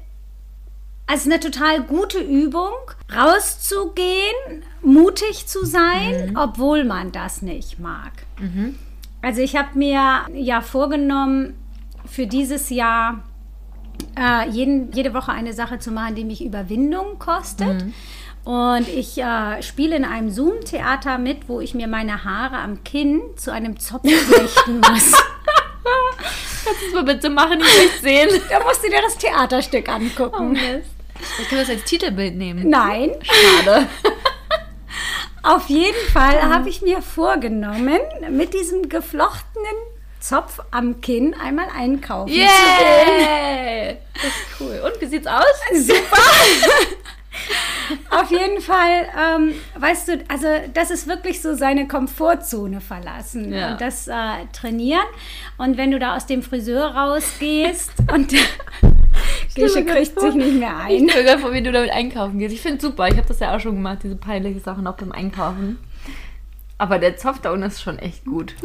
also 1.06 1.30
eine 1.30 1.40
total 1.40 1.82
gute 1.82 2.18
Übung, 2.18 2.72
rauszugehen, 3.14 4.64
mutig 4.82 5.46
zu 5.46 5.66
sein, 5.66 6.30
mhm. 6.30 6.36
obwohl 6.36 6.84
man 6.84 7.12
das 7.12 7.42
nicht 7.42 7.78
mag. 7.78 8.12
Mhm. 8.38 8.78
Also 9.20 9.42
ich 9.42 9.56
habe 9.56 9.78
mir 9.78 10.22
ja 10.32 10.60
vorgenommen, 10.62 11.56
für 12.06 12.26
dieses 12.26 12.70
Jahr 12.70 13.22
äh, 14.18 14.48
jeden, 14.48 14.92
jede 14.92 15.14
Woche 15.14 15.32
eine 15.32 15.52
Sache 15.52 15.78
zu 15.78 15.90
machen, 15.90 16.14
die 16.14 16.24
mich 16.24 16.44
Überwindung 16.44 17.18
kostet. 17.18 17.84
Mhm. 17.84 17.94
Und 18.44 18.88
ich 18.88 19.16
äh, 19.18 19.62
spiele 19.62 19.96
in 19.96 20.04
einem 20.04 20.30
Zoom-Theater 20.30 21.16
mit, 21.18 21.48
wo 21.48 21.60
ich 21.60 21.74
mir 21.74 21.86
meine 21.86 22.24
Haare 22.24 22.58
am 22.58 22.84
Kinn 22.84 23.22
zu 23.36 23.50
einem 23.52 23.78
Zopf 23.80 24.02
flechten 24.10 24.76
muss. 24.76 25.12
Kannst 26.64 26.82
du 26.82 26.86
es 26.88 26.94
mal 26.94 27.04
bitte 27.04 27.30
machen, 27.30 27.60
ich 27.60 27.66
will 27.66 27.90
sehen. 28.02 28.28
Da 28.50 28.62
musst 28.62 28.84
du 28.84 28.88
dir 28.90 29.00
das 29.02 29.16
Theaterstück 29.18 29.88
angucken. 29.88 30.56
Oh, 30.58 31.40
Ich 31.40 31.48
kann 31.48 31.58
das 31.58 31.70
als 31.70 31.84
Titelbild 31.84 32.36
nehmen. 32.36 32.68
Nein. 32.68 33.12
Schade. 33.22 33.86
Auf 35.42 35.68
jeden 35.68 36.08
Fall 36.10 36.42
habe 36.42 36.70
ich 36.70 36.80
mir 36.80 37.02
vorgenommen, 37.02 37.98
mit 38.30 38.54
diesem 38.54 38.88
geflochtenen 38.88 39.76
Zopf 40.24 40.58
am 40.70 41.02
Kinn 41.02 41.34
einmal 41.34 41.66
einkaufen 41.76 42.32
yeah! 42.32 42.48
zu 42.48 42.84
gehen. 42.84 43.96
Das 44.14 44.24
ist 44.24 44.60
cool. 44.60 44.80
Und 44.82 44.98
wie 44.98 45.06
sieht's 45.06 45.26
aus? 45.26 45.44
Super! 45.74 46.22
Auf 48.10 48.30
jeden 48.30 48.62
Fall, 48.62 49.06
ähm, 49.20 49.54
weißt 49.78 50.08
du, 50.08 50.24
also 50.28 50.46
das 50.72 50.90
ist 50.90 51.06
wirklich 51.08 51.42
so 51.42 51.54
seine 51.54 51.86
Komfortzone 51.86 52.80
verlassen 52.80 53.52
ja. 53.52 53.72
und 53.72 53.82
das 53.82 54.08
äh, 54.08 54.46
trainieren. 54.54 55.04
Und 55.58 55.76
wenn 55.76 55.90
du 55.90 55.98
da 55.98 56.16
aus 56.16 56.24
dem 56.24 56.42
Friseur 56.42 56.94
rausgehst 56.94 57.92
und 58.14 58.32
Gesche 59.54 59.84
kriegt 59.84 60.18
sich 60.18 60.34
nicht 60.34 60.54
mehr 60.54 60.74
ein. 60.78 61.04
Ich 61.04 61.10
stelle 61.12 61.38
vor, 61.38 61.52
wie 61.52 61.62
du 61.62 61.70
damit 61.70 61.90
einkaufen 61.90 62.38
gehst. 62.38 62.54
Ich 62.54 62.62
finde 62.62 62.78
es 62.78 62.82
super. 62.82 63.08
Ich 63.08 63.16
habe 63.18 63.28
das 63.28 63.40
ja 63.40 63.54
auch 63.54 63.60
schon 63.60 63.74
gemacht, 63.74 63.98
diese 64.02 64.16
peinlichen 64.16 64.62
Sachen 64.62 64.86
auch 64.86 64.96
beim 64.96 65.12
Einkaufen. 65.12 65.78
Aber 66.78 66.98
der 66.98 67.16
Zopf 67.16 67.40
da 67.40 67.52
unten 67.52 67.66
ist 67.66 67.82
schon 67.82 67.98
echt 67.98 68.24
gut. 68.24 68.54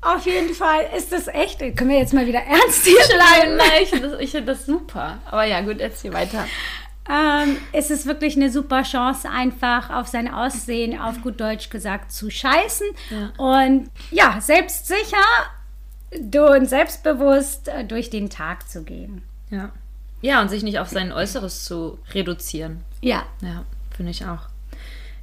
Auf 0.00 0.26
jeden 0.26 0.52
Fall 0.52 0.84
ist 0.96 1.12
das 1.12 1.28
echt. 1.28 1.60
Können 1.60 1.90
wir 1.90 1.98
jetzt 1.98 2.12
mal 2.12 2.26
wieder 2.26 2.40
ernst 2.40 2.84
hier 2.84 2.96
bleiben? 3.08 3.56
Nein, 3.56 3.82
ich 3.82 3.90
finde 3.90 4.08
das, 4.18 4.44
das 4.44 4.66
super. 4.66 5.18
Aber 5.26 5.44
ja, 5.44 5.60
gut, 5.60 5.80
erzähl 5.80 6.12
weiter. 6.12 6.44
Ähm, 7.08 7.56
es 7.72 7.90
ist 7.90 8.06
wirklich 8.06 8.36
eine 8.36 8.50
super 8.50 8.82
Chance, 8.82 9.28
einfach 9.28 9.90
auf 9.90 10.06
sein 10.08 10.32
Aussehen, 10.32 11.00
auf 11.00 11.20
gut 11.22 11.40
Deutsch 11.40 11.70
gesagt, 11.70 12.12
zu 12.12 12.30
scheißen. 12.30 12.86
Ja. 13.10 13.32
Und 13.38 13.90
ja, 14.10 14.40
selbstsicher 14.40 15.16
und 16.12 16.66
selbstbewusst 16.68 17.68
äh, 17.68 17.84
durch 17.84 18.10
den 18.10 18.28
Tag 18.30 18.68
zu 18.68 18.84
gehen. 18.84 19.22
Ja. 19.50 19.70
Ja, 20.20 20.40
und 20.40 20.48
sich 20.48 20.62
nicht 20.62 20.78
auf 20.78 20.88
sein 20.88 21.12
Äußeres 21.12 21.64
zu 21.64 21.98
reduzieren. 22.12 22.84
Ja. 23.00 23.24
Ja, 23.40 23.64
finde 23.96 24.12
ich 24.12 24.24
auch. 24.24 24.51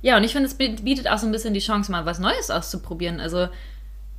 Ja, 0.01 0.17
und 0.17 0.23
ich 0.23 0.31
finde, 0.31 0.47
es 0.47 0.55
bietet 0.55 1.07
auch 1.07 1.17
so 1.17 1.25
ein 1.25 1.31
bisschen 1.31 1.53
die 1.53 1.59
Chance, 1.59 1.91
mal 1.91 2.05
was 2.05 2.19
Neues 2.19 2.49
auszuprobieren. 2.49 3.19
Also 3.19 3.49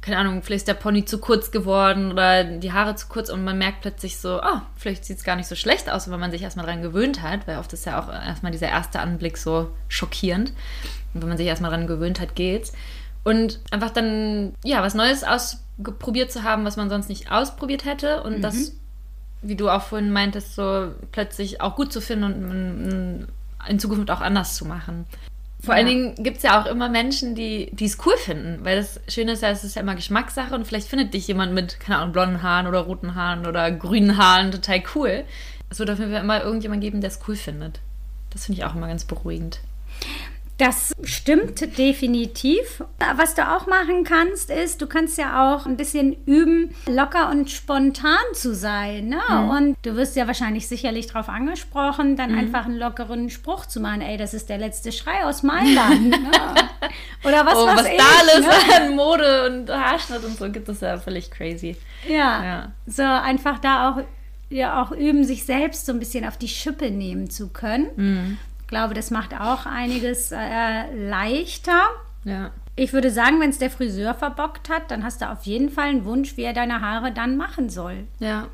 keine 0.01 0.17
Ahnung, 0.17 0.43
vielleicht 0.43 0.63
ist 0.63 0.69
der 0.69 0.75
Pony 0.75 1.05
zu 1.05 1.19
kurz 1.19 1.51
geworden 1.51 2.11
oder 2.11 2.45
die 2.45 2.73
Haare 2.73 2.95
zu 2.95 3.09
kurz 3.09 3.29
und 3.29 3.45
man 3.45 3.59
merkt 3.59 3.83
plötzlich 3.83 4.17
so, 4.17 4.41
oh, 4.41 4.61
vielleicht 4.77 5.05
sieht 5.05 5.19
es 5.19 5.25
gar 5.25 5.37
nicht 5.37 5.47
so 5.47 5.55
schlecht 5.55 5.91
aus, 5.91 6.11
wenn 6.11 6.19
man 6.19 6.31
sich 6.31 6.43
erstmal 6.43 6.65
dran 6.65 6.81
gewöhnt 6.81 7.23
hat, 7.23 7.47
weil 7.47 7.59
oft 7.59 7.73
ist 7.73 7.85
ja 7.85 8.01
auch 8.01 8.09
erstmal 8.09 8.53
dieser 8.53 8.69
erste 8.69 9.01
Anblick 9.01 9.37
so 9.37 9.71
schockierend. 9.89 10.53
Und 11.13 11.21
wenn 11.21 11.29
man 11.29 11.37
sich 11.37 11.47
erstmal 11.47 11.71
dran 11.71 11.87
gewöhnt 11.87 12.19
hat, 12.19 12.35
geht's. 12.35 12.73
Und 13.25 13.61
einfach 13.71 13.91
dann, 13.91 14.55
ja, 14.65 14.83
was 14.83 14.95
Neues 14.95 15.23
ausprobiert 15.23 16.33
zu 16.33 16.45
haben, 16.45 16.65
was 16.65 16.79
man 16.79 16.89
sonst 16.89 17.11
nicht 17.11 17.31
ausprobiert 17.31 17.85
hätte 17.85 18.23
und 18.23 18.39
mhm. 18.39 18.43
das, 18.43 18.73
wie 19.43 19.57
du 19.57 19.69
auch 19.69 19.83
vorhin 19.83 20.11
meintest, 20.11 20.55
so 20.55 20.93
plötzlich 21.13 21.61
auch 21.61 21.77
gut 21.77 21.93
zu 21.93 22.01
finden 22.01 22.25
und 22.25 23.29
in 23.69 23.79
Zukunft 23.79 24.11
auch 24.11 24.23
anders 24.23 24.55
zu 24.55 24.65
machen. 24.65 25.05
Vor 25.63 25.75
ja. 25.75 25.79
allen 25.79 25.87
Dingen 25.87 26.15
gibt 26.17 26.39
es 26.39 26.43
ja 26.43 26.61
auch 26.61 26.67
immer 26.67 26.89
Menschen, 26.89 27.35
die 27.35 27.71
es 27.79 27.99
cool 28.07 28.17
finden, 28.17 28.65
weil 28.65 28.77
das 28.77 29.01
Schöne 29.09 29.33
ist 29.33 29.43
ja, 29.43 29.51
es 29.51 29.63
ist 29.63 29.77
ja 29.77 29.83
immer 29.83 29.95
Geschmackssache 29.95 30.55
und 30.55 30.67
vielleicht 30.67 30.89
findet 30.89 31.13
dich 31.13 31.29
jemand 31.29 31.53
mit, 31.53 31.79
keine 31.81 31.99
Ahnung, 31.99 32.13
blonden 32.13 32.43
Haaren 32.43 32.67
oder 32.67 32.81
roten 32.81 33.15
Haaren 33.15 33.47
oder 33.47 33.71
grünen 33.71 34.17
Haaren 34.17 34.53
total 34.53 34.83
cool. 34.95 35.25
Es 35.69 35.79
wird 35.79 35.91
auf 35.91 35.99
jeden 35.99 36.13
Fall 36.13 36.23
immer 36.23 36.43
irgendjemand 36.43 36.81
geben, 36.81 37.01
der 37.01 37.11
es 37.11 37.21
cool 37.29 37.37
findet. 37.37 37.81
Das 38.31 38.47
finde 38.47 38.61
ich 38.61 38.65
auch 38.65 38.75
immer 38.75 38.89
ganz 38.89 39.05
beruhigend. 39.05 39.61
Das 40.61 40.93
stimmt 41.05 41.79
definitiv. 41.79 42.85
Was 43.17 43.35
du 43.35 43.51
auch 43.51 43.67
machen 43.67 44.05
kannst, 44.05 44.51
ist, 44.51 44.83
du 44.83 44.87
kannst 44.87 45.17
ja 45.17 45.55
auch 45.55 45.65
ein 45.65 45.79
bisschen 45.79 46.15
üben, 46.27 46.75
locker 46.87 47.31
und 47.31 47.51
spontan 47.51 48.19
zu 48.35 48.55
sein. 48.55 49.09
Ne? 49.09 49.23
Mhm. 49.31 49.49
Und 49.49 49.77
du 49.81 49.97
wirst 49.97 50.17
ja 50.17 50.27
wahrscheinlich 50.27 50.69
sicherlich 50.69 51.07
darauf 51.07 51.31
angesprochen, 51.31 52.15
dann 52.15 52.33
mhm. 52.33 52.41
einfach 52.41 52.67
einen 52.67 52.77
lockeren 52.77 53.31
Spruch 53.31 53.65
zu 53.65 53.81
machen. 53.81 54.03
Ey, 54.03 54.19
das 54.19 54.35
ist 54.35 54.51
der 54.51 54.59
letzte 54.59 54.93
Schrei 54.93 55.25
aus 55.25 55.43
Mailand. 55.43 56.11
ne? 56.11 56.31
Oder 57.25 57.47
was, 57.47 57.55
oh, 57.55 57.67
was, 57.67 57.77
was 57.77 57.85
da 57.85 58.05
alles 58.21 58.47
ne? 58.47 58.75
an 58.77 58.97
Mode 58.97 59.47
und 59.47 59.71
Haarschnitt 59.71 60.23
und 60.27 60.37
so 60.37 60.51
gibt 60.51 60.69
es 60.69 60.83
ja 60.83 60.99
völlig 60.99 61.31
crazy. 61.31 61.75
Ja, 62.07 62.45
ja. 62.45 62.73
so 62.87 63.03
einfach 63.03 63.61
da 63.61 63.91
auch 63.91 64.03
ja 64.51 64.83
auch 64.83 64.91
üben, 64.91 65.25
sich 65.25 65.47
selbst 65.47 65.87
so 65.87 65.93
ein 65.93 66.01
bisschen 66.01 66.27
auf 66.27 66.37
die 66.37 66.49
Schippe 66.49 66.91
nehmen 66.91 67.31
zu 67.31 67.49
können. 67.49 67.87
Mhm 67.97 68.39
glaube, 68.71 68.95
das 68.95 69.11
macht 69.11 69.35
auch 69.39 69.67
einiges 69.67 70.33
äh, 70.33 70.95
leichter. 70.95 71.83
Ja. 72.25 72.51
Ich 72.77 72.95
würde 72.95 73.11
sagen, 73.11 73.41
wenn 73.41 73.51
es 73.51 73.59
der 73.59 73.71
Friseur 73.71 74.15
verbockt 74.15 74.71
hat, 74.71 74.91
dann 74.91 75.05
hast 75.05 75.21
du 75.21 75.31
auf 75.31 75.43
jeden 75.43 75.69
Fall 75.69 75.89
einen 75.89 76.07
Wunsch, 76.07 76.39
wie 76.39 76.45
er 76.45 76.55
deine 76.55 76.81
Haare 76.81 77.13
dann 77.13 77.37
machen 77.37 77.69
soll. 77.69 78.07
Ja. 78.21 78.47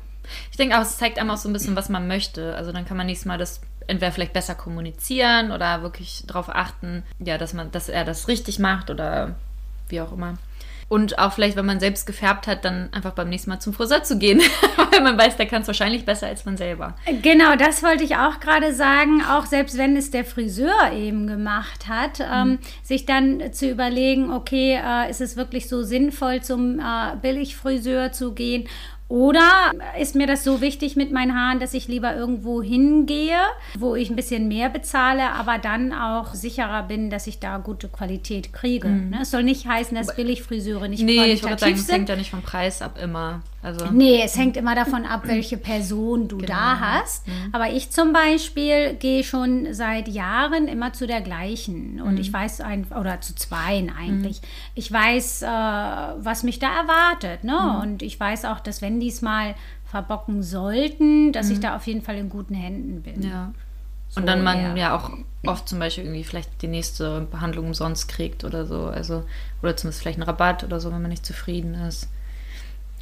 Ich 0.51 0.57
denke 0.57 0.77
auch, 0.77 0.81
es 0.81 0.97
zeigt 0.97 1.17
einem 1.17 1.29
auch 1.29 1.37
so 1.37 1.47
ein 1.47 1.53
bisschen, 1.53 1.77
was 1.77 1.87
man 1.87 2.07
möchte. 2.07 2.55
Also 2.55 2.73
dann 2.73 2.85
kann 2.85 2.97
man 2.97 3.05
nächstes 3.05 3.25
Mal 3.25 3.37
das 3.37 3.61
entweder 3.87 4.11
vielleicht 4.11 4.33
besser 4.33 4.55
kommunizieren 4.55 5.51
oder 5.51 5.81
wirklich 5.81 6.23
darauf 6.27 6.49
achten, 6.49 7.03
ja, 7.19 7.37
dass 7.37 7.53
man, 7.53 7.71
dass 7.71 7.87
er 7.87 8.03
das 8.03 8.27
richtig 8.27 8.59
macht 8.59 8.89
oder 8.89 9.35
wie 9.87 10.01
auch 10.01 10.11
immer. 10.11 10.37
Und 10.89 11.19
auch 11.19 11.33
vielleicht, 11.33 11.57
wenn 11.57 11.65
man 11.65 11.81
selbst 11.81 12.07
gefärbt 12.07 12.47
hat, 12.47 12.63
dann 12.63 12.89
einfach 12.93 13.11
beim 13.11 13.27
nächsten 13.27 13.49
Mal 13.49 13.59
zum 13.59 13.73
Friseur 13.73 14.03
zu 14.03 14.17
gehen. 14.17 14.39
Weil 14.91 15.01
man 15.01 15.17
weiß, 15.17 15.35
der 15.35 15.45
kann 15.45 15.61
es 15.61 15.67
wahrscheinlich 15.67 16.05
besser 16.05 16.27
als 16.27 16.45
man 16.45 16.55
selber. 16.55 16.95
Genau, 17.21 17.55
das 17.57 17.83
wollte 17.83 18.05
ich 18.05 18.15
auch 18.15 18.39
gerade 18.39 18.73
sagen. 18.73 19.21
Auch 19.29 19.45
selbst 19.45 19.77
wenn 19.77 19.97
es 19.97 20.11
der 20.11 20.23
Friseur 20.23 20.91
eben 20.93 21.27
gemacht 21.27 21.89
hat, 21.89 22.19
mhm. 22.19 22.51
ähm, 22.51 22.59
sich 22.83 23.05
dann 23.05 23.51
zu 23.51 23.69
überlegen, 23.69 24.31
okay, 24.31 24.79
äh, 24.81 25.09
ist 25.09 25.19
es 25.19 25.35
wirklich 25.35 25.67
so 25.67 25.83
sinnvoll, 25.83 26.41
zum 26.41 26.79
äh, 26.79 27.15
Billigfriseur 27.21 28.13
zu 28.13 28.33
gehen 28.33 28.67
oder 29.09 29.71
ist 29.99 30.15
mir 30.15 30.27
das 30.27 30.43
so 30.43 30.59
wichtig 30.59 30.97
mit 30.97 31.11
meinen 31.11 31.33
Haaren, 31.33 31.59
dass 31.59 31.73
ich 31.73 31.87
lieber 31.87 32.15
irgendwo 32.15 32.61
hingehe, 32.61 33.39
wo 33.77 33.95
ich 33.95 34.09
ein 34.09 34.17
bisschen 34.17 34.49
mehr 34.49 34.69
bezahle, 34.69 35.31
aber 35.31 35.59
dann 35.59 35.93
auch 35.93 36.33
sicherer 36.33 36.83
bin, 36.83 37.09
dass 37.09 37.25
ich 37.25 37.39
da 37.39 37.57
gute 37.57 37.87
Qualität 37.87 38.51
kriege. 38.51 38.89
Mhm. 38.89 39.11
Ne? 39.11 39.19
Es 39.21 39.31
soll 39.31 39.43
nicht 39.43 39.65
heißen, 39.65 39.95
dass 39.95 40.13
Billigfriseure 40.13 40.89
nicht 40.89 41.03
nee, 41.03 41.15
qualitativ 41.15 41.51
ich 41.51 41.59
sagen, 41.59 41.75
sind. 41.75 41.85
Es 41.85 41.91
hängt 41.91 42.09
ja 42.09 42.15
nicht 42.17 42.31
vom 42.31 42.41
Preis 42.41 42.81
ab 42.81 42.99
immer. 43.01 43.41
Also, 43.67 43.87
nee, 43.87 44.21
es 44.23 44.37
hängt 44.37 44.55
immer 44.55 44.75
davon 44.75 45.05
ab, 45.05 45.23
welche 45.25 45.57
Person 45.57 46.29
du 46.29 46.37
genau. 46.37 46.53
da 46.53 46.79
hast. 46.79 47.27
Mhm. 47.27 47.49
Aber 47.51 47.69
ich 47.69 47.89
zum 47.89 48.13
Beispiel 48.13 48.93
gehe 48.93 49.25
schon 49.25 49.73
seit 49.73 50.07
Jahren 50.07 50.69
immer 50.69 50.93
zu 50.93 51.05
der 51.05 51.19
gleichen. 51.19 51.99
Und 51.99 52.13
mhm. 52.13 52.21
ich 52.21 52.31
weiß, 52.31 52.61
ein, 52.61 52.85
oder 52.97 53.19
zu 53.19 53.35
zweien 53.35 53.91
eigentlich. 53.91 54.41
Mhm. 54.41 54.47
Ich 54.75 54.89
weiß, 54.89 55.41
äh, 55.41 55.47
was 55.47 56.43
mich 56.43 56.59
da 56.59 56.67
erwartet. 56.77 57.43
Ne? 57.43 57.59
Mhm. 57.59 57.81
Und 57.81 58.01
ich 58.03 58.17
weiß 58.17 58.45
auch, 58.45 58.61
dass 58.61 58.81
wenn 58.81 59.01
die 59.01 59.09
es 59.09 59.21
mal 59.21 59.53
verbocken 59.83 60.43
sollten, 60.43 61.33
dass 61.33 61.49
ich 61.49 61.57
mhm. 61.57 61.61
da 61.63 61.75
auf 61.75 61.87
jeden 61.87 62.01
Fall 62.01 62.15
in 62.15 62.29
guten 62.29 62.53
Händen 62.53 63.01
bin. 63.01 63.21
Ja. 63.21 63.51
So, 64.07 64.21
und 64.21 64.27
dann 64.27 64.45
man 64.45 64.61
ja. 64.61 64.75
ja 64.77 64.95
auch 64.95 65.11
oft 65.45 65.67
zum 65.67 65.79
Beispiel 65.79 66.05
irgendwie 66.05 66.23
vielleicht 66.23 66.61
die 66.61 66.69
nächste 66.69 67.27
Behandlung 67.29 67.65
umsonst 67.65 68.07
kriegt 68.07 68.45
oder 68.45 68.65
so. 68.65 68.85
Also, 68.85 69.25
oder 69.61 69.75
zumindest 69.75 70.01
vielleicht 70.01 70.19
einen 70.19 70.29
Rabatt 70.29 70.63
oder 70.63 70.79
so, 70.79 70.89
wenn 70.93 71.01
man 71.01 71.11
nicht 71.11 71.25
zufrieden 71.25 71.73
ist. 71.73 72.07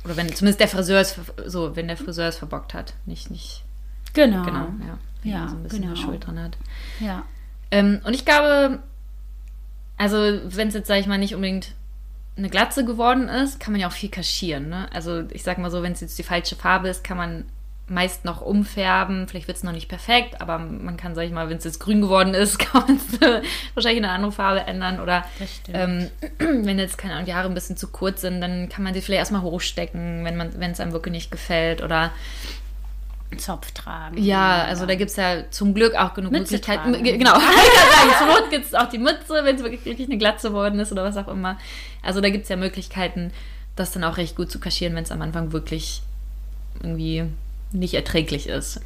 Oder 0.05 0.15
wenn 0.15 0.33
zumindest 0.33 0.59
der 0.59 0.67
Friseur 0.67 1.01
es 1.01 1.19
so, 1.45 1.75
wenn 1.75 1.87
der 1.87 1.97
Friseur 1.97 2.29
es 2.29 2.37
verbockt 2.37 2.73
hat. 2.73 2.93
Nicht, 3.05 3.31
nicht. 3.31 3.63
Genau. 4.13 4.43
Genau, 4.43 4.67
ja. 4.85 4.97
Wenn 5.23 5.31
ja, 5.31 5.47
so 5.47 5.55
ein 5.55 5.63
bisschen 5.63 5.81
genau. 5.81 5.95
Schuld 5.95 6.25
dran 6.25 6.39
hat. 6.39 6.57
Ja. 6.99 7.23
Ähm, 7.71 7.99
und 8.03 8.13
ich 8.13 8.23
glaube, 8.23 8.79
also 9.97 10.17
wenn 10.17 10.67
es 10.67 10.75
jetzt, 10.75 10.87
sage 10.87 10.99
ich 10.99 11.07
mal, 11.07 11.17
nicht 11.17 11.33
unbedingt 11.33 11.73
eine 12.37 12.49
Glatze 12.49 12.85
geworden 12.85 13.29
ist, 13.29 13.59
kann 13.59 13.71
man 13.71 13.81
ja 13.81 13.87
auch 13.87 13.93
viel 13.93 14.09
kaschieren. 14.09 14.69
Ne? 14.69 14.87
Also 14.93 15.23
ich 15.31 15.43
sag 15.43 15.57
mal 15.57 15.71
so, 15.71 15.81
wenn 15.81 15.93
es 15.93 16.01
jetzt 16.01 16.19
die 16.19 16.23
falsche 16.23 16.55
Farbe 16.55 16.89
ist, 16.89 17.03
kann 17.03 17.17
man 17.17 17.45
meist 17.87 18.25
noch 18.25 18.41
umfärben. 18.41 19.27
Vielleicht 19.27 19.47
wird 19.47 19.57
es 19.57 19.63
noch 19.63 19.71
nicht 19.71 19.87
perfekt, 19.87 20.41
aber 20.41 20.57
man 20.57 20.97
kann, 20.97 21.13
sag 21.13 21.23
ich 21.23 21.31
mal, 21.31 21.49
wenn 21.49 21.57
es 21.57 21.63
jetzt 21.63 21.79
grün 21.79 22.01
geworden 22.01 22.33
ist, 22.33 22.57
kann 22.59 22.83
man 22.87 22.95
es 22.97 23.21
wahrscheinlich 23.75 23.99
in 23.99 24.05
eine 24.05 24.13
andere 24.13 24.31
Farbe 24.31 24.61
ändern. 24.61 24.99
Oder 24.99 25.25
ähm, 25.71 26.09
wenn 26.39 26.79
jetzt, 26.79 26.97
keine 26.97 27.13
Ahnung, 27.13 27.25
die 27.25 27.33
Haare 27.33 27.47
ein 27.47 27.53
bisschen 27.53 27.77
zu 27.77 27.87
kurz 27.87 28.21
sind, 28.21 28.41
dann 28.41 28.69
kann 28.69 28.83
man 28.83 28.93
sie 28.93 29.01
vielleicht 29.01 29.19
erstmal 29.19 29.41
hochstecken, 29.41 30.25
wenn 30.25 30.35
wenn 30.59 30.71
es 30.71 30.79
einem 30.79 30.93
wirklich 30.93 31.13
nicht 31.13 31.31
gefällt. 31.31 31.83
Oder 31.83 32.11
Zopf 33.37 33.71
tragen. 33.71 34.17
Ja, 34.17 34.63
also 34.63 34.85
da 34.85 34.95
gibt 34.95 35.11
es 35.11 35.17
ja 35.17 35.49
zum 35.49 35.73
Glück 35.73 35.95
auch 35.95 36.13
genug 36.13 36.31
Mütze 36.31 36.53
Möglichkeiten. 36.53 36.93
Tragen. 36.93 37.19
Genau, 37.19 37.33
zur 37.33 38.27
Not 38.27 38.49
gibt 38.49 38.65
es 38.65 38.73
auch 38.73 38.87
die 38.89 38.97
Mütze, 38.97 39.41
wenn 39.43 39.55
es 39.55 39.63
wirklich, 39.63 39.85
wirklich 39.85 40.07
eine 40.07 40.17
Glatze 40.17 40.49
geworden 40.49 40.79
ist 40.79 40.91
oder 40.91 41.03
was 41.03 41.17
auch 41.17 41.27
immer. 41.27 41.57
Also 42.01 42.21
da 42.21 42.29
gibt 42.29 42.43
es 42.43 42.49
ja 42.49 42.55
Möglichkeiten, 42.55 43.31
das 43.75 43.91
dann 43.91 44.03
auch 44.03 44.17
recht 44.17 44.35
gut 44.35 44.51
zu 44.51 44.59
kaschieren, 44.59 44.95
wenn 44.95 45.03
es 45.03 45.11
am 45.11 45.21
Anfang 45.21 45.51
wirklich 45.51 46.01
irgendwie 46.81 47.25
nicht 47.71 47.93
erträglich 47.93 48.47
ist. 48.47 48.79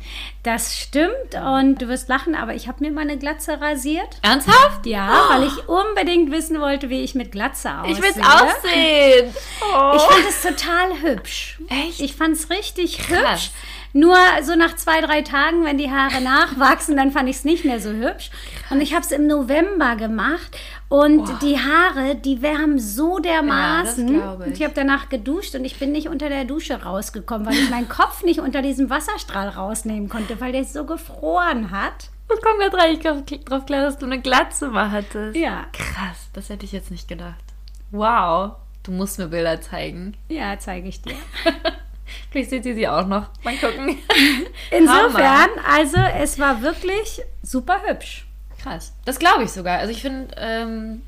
Das 0.44 0.78
stimmt 0.78 1.36
und 1.36 1.82
du 1.82 1.88
wirst 1.88 2.10
lachen, 2.10 2.36
aber 2.36 2.56
ich 2.56 2.68
habe 2.68 2.84
mir 2.84 2.92
mal 2.92 3.02
eine 3.02 3.18
Glatze 3.18 3.60
rasiert. 3.62 4.18
Ernsthaft? 4.22 4.86
Ja, 4.86 5.28
oh. 5.28 5.34
weil 5.34 5.48
ich 5.48 5.68
unbedingt 5.68 6.32
wissen 6.32 6.60
wollte, 6.60 6.90
wie 6.90 7.02
ich 7.02 7.16
mit 7.16 7.32
Glatze 7.32 7.72
aussehe. 7.80 7.94
Ich 7.94 8.02
will 8.02 8.10
es 8.10 8.20
auch 8.20 8.62
sehen. 8.62 9.34
Oh. 9.62 9.96
Ich 9.96 10.02
fand 10.02 10.26
es 10.28 10.42
total 10.42 11.02
hübsch. 11.02 11.60
Echt? 11.70 12.00
Ich 12.00 12.16
fand 12.16 12.36
es 12.36 12.50
richtig 12.50 12.98
Krass. 12.98 13.32
hübsch. 13.32 13.52
Nur 13.92 14.18
so 14.44 14.56
nach 14.56 14.76
zwei, 14.76 15.02
drei 15.02 15.24
Tagen, 15.24 15.66
wenn 15.66 15.80
die 15.80 15.90
Haare 15.90 16.22
nachwachsen, 16.22 16.96
dann 16.96 17.12
fand 17.12 17.28
ich 17.28 17.38
es 17.38 17.44
nicht 17.44 17.66
mehr 17.66 17.80
so 17.80 17.90
hübsch. 17.90 18.30
Und 18.70 18.82
ich 18.82 18.94
habe 18.94 19.04
es 19.04 19.12
im 19.12 19.26
November 19.26 19.96
gemacht 19.96 20.58
und 20.90 21.30
oh. 21.30 21.34
die 21.42 21.58
Haare, 21.58 22.16
die 22.16 22.42
wärmen 22.42 22.80
so 22.80 23.20
dermaßen. 23.20 24.08
Ja, 24.16 24.34
ich. 24.34 24.48
Und 24.48 24.54
ich 24.54 24.64
habe 24.64 24.74
danach 24.74 25.08
geduscht 25.08 25.54
und 25.54 25.64
ich 25.64 25.78
bin 25.78 25.92
nicht 25.92 26.10
unter 26.10 26.30
der 26.30 26.46
Dusche 26.46 26.82
rausgekommen, 26.82 27.48
weil 27.48 27.54
ich 27.54 27.70
meinen 27.70 27.88
Kopf 27.88 28.24
nicht 28.24 28.40
unter 28.40 28.64
diesem 28.64 28.90
Wasserstrahl 28.90 29.50
rausnehmen 29.50 30.10
konnte, 30.10 30.42
weil 30.42 30.52
der 30.52 30.66
so 30.66 30.86
gefroren 30.86 31.70
hat. 31.70 32.10
Und 32.28 32.42
komm 32.42 32.60
gerade 32.60 32.78
rein, 32.78 32.94
ich 32.94 33.46
drauf 33.46 33.66
klar, 33.66 33.84
dass 33.84 33.98
du 34.00 34.08
eine 34.08 34.20
Glatze 34.20 34.70
mal 34.70 34.92
hattest. 34.92 35.38
Ja. 35.38 35.68
Krass, 35.74 36.30
das 36.34 36.50
hätte 36.50 36.66
ich 36.66 36.72
jetzt 36.72 36.90
nicht 36.90 37.08
gedacht. 37.08 37.44
Wow, 37.92 38.54
du 38.84 38.92
musst 38.92 39.20
mir 39.20 39.28
Bilder 39.28 39.62
zeigen. 39.62 40.18
Ja, 40.28 40.58
zeige 40.58 40.90
ich 40.90 41.02
dir. 41.02 41.16
Vielleicht 42.32 42.50
seht 42.50 42.66
ihr 42.66 42.74
sie 42.74 42.88
auch 42.88 43.06
noch. 43.06 43.30
Mal 43.44 43.56
gucken. 43.58 43.98
Insofern, 44.72 45.50
also 45.68 45.98
es 46.18 46.40
war 46.40 46.62
wirklich 46.64 47.22
super 47.44 47.82
hübsch. 47.86 48.29
Krass. 48.62 48.94
Das 49.06 49.20
glaube 49.20 49.44
ich 49.44 49.52
sogar. 49.52 49.80
Also 49.80 49.92
ich 49.92 50.02
finde 50.02 50.36
ähm, 50.38 51.02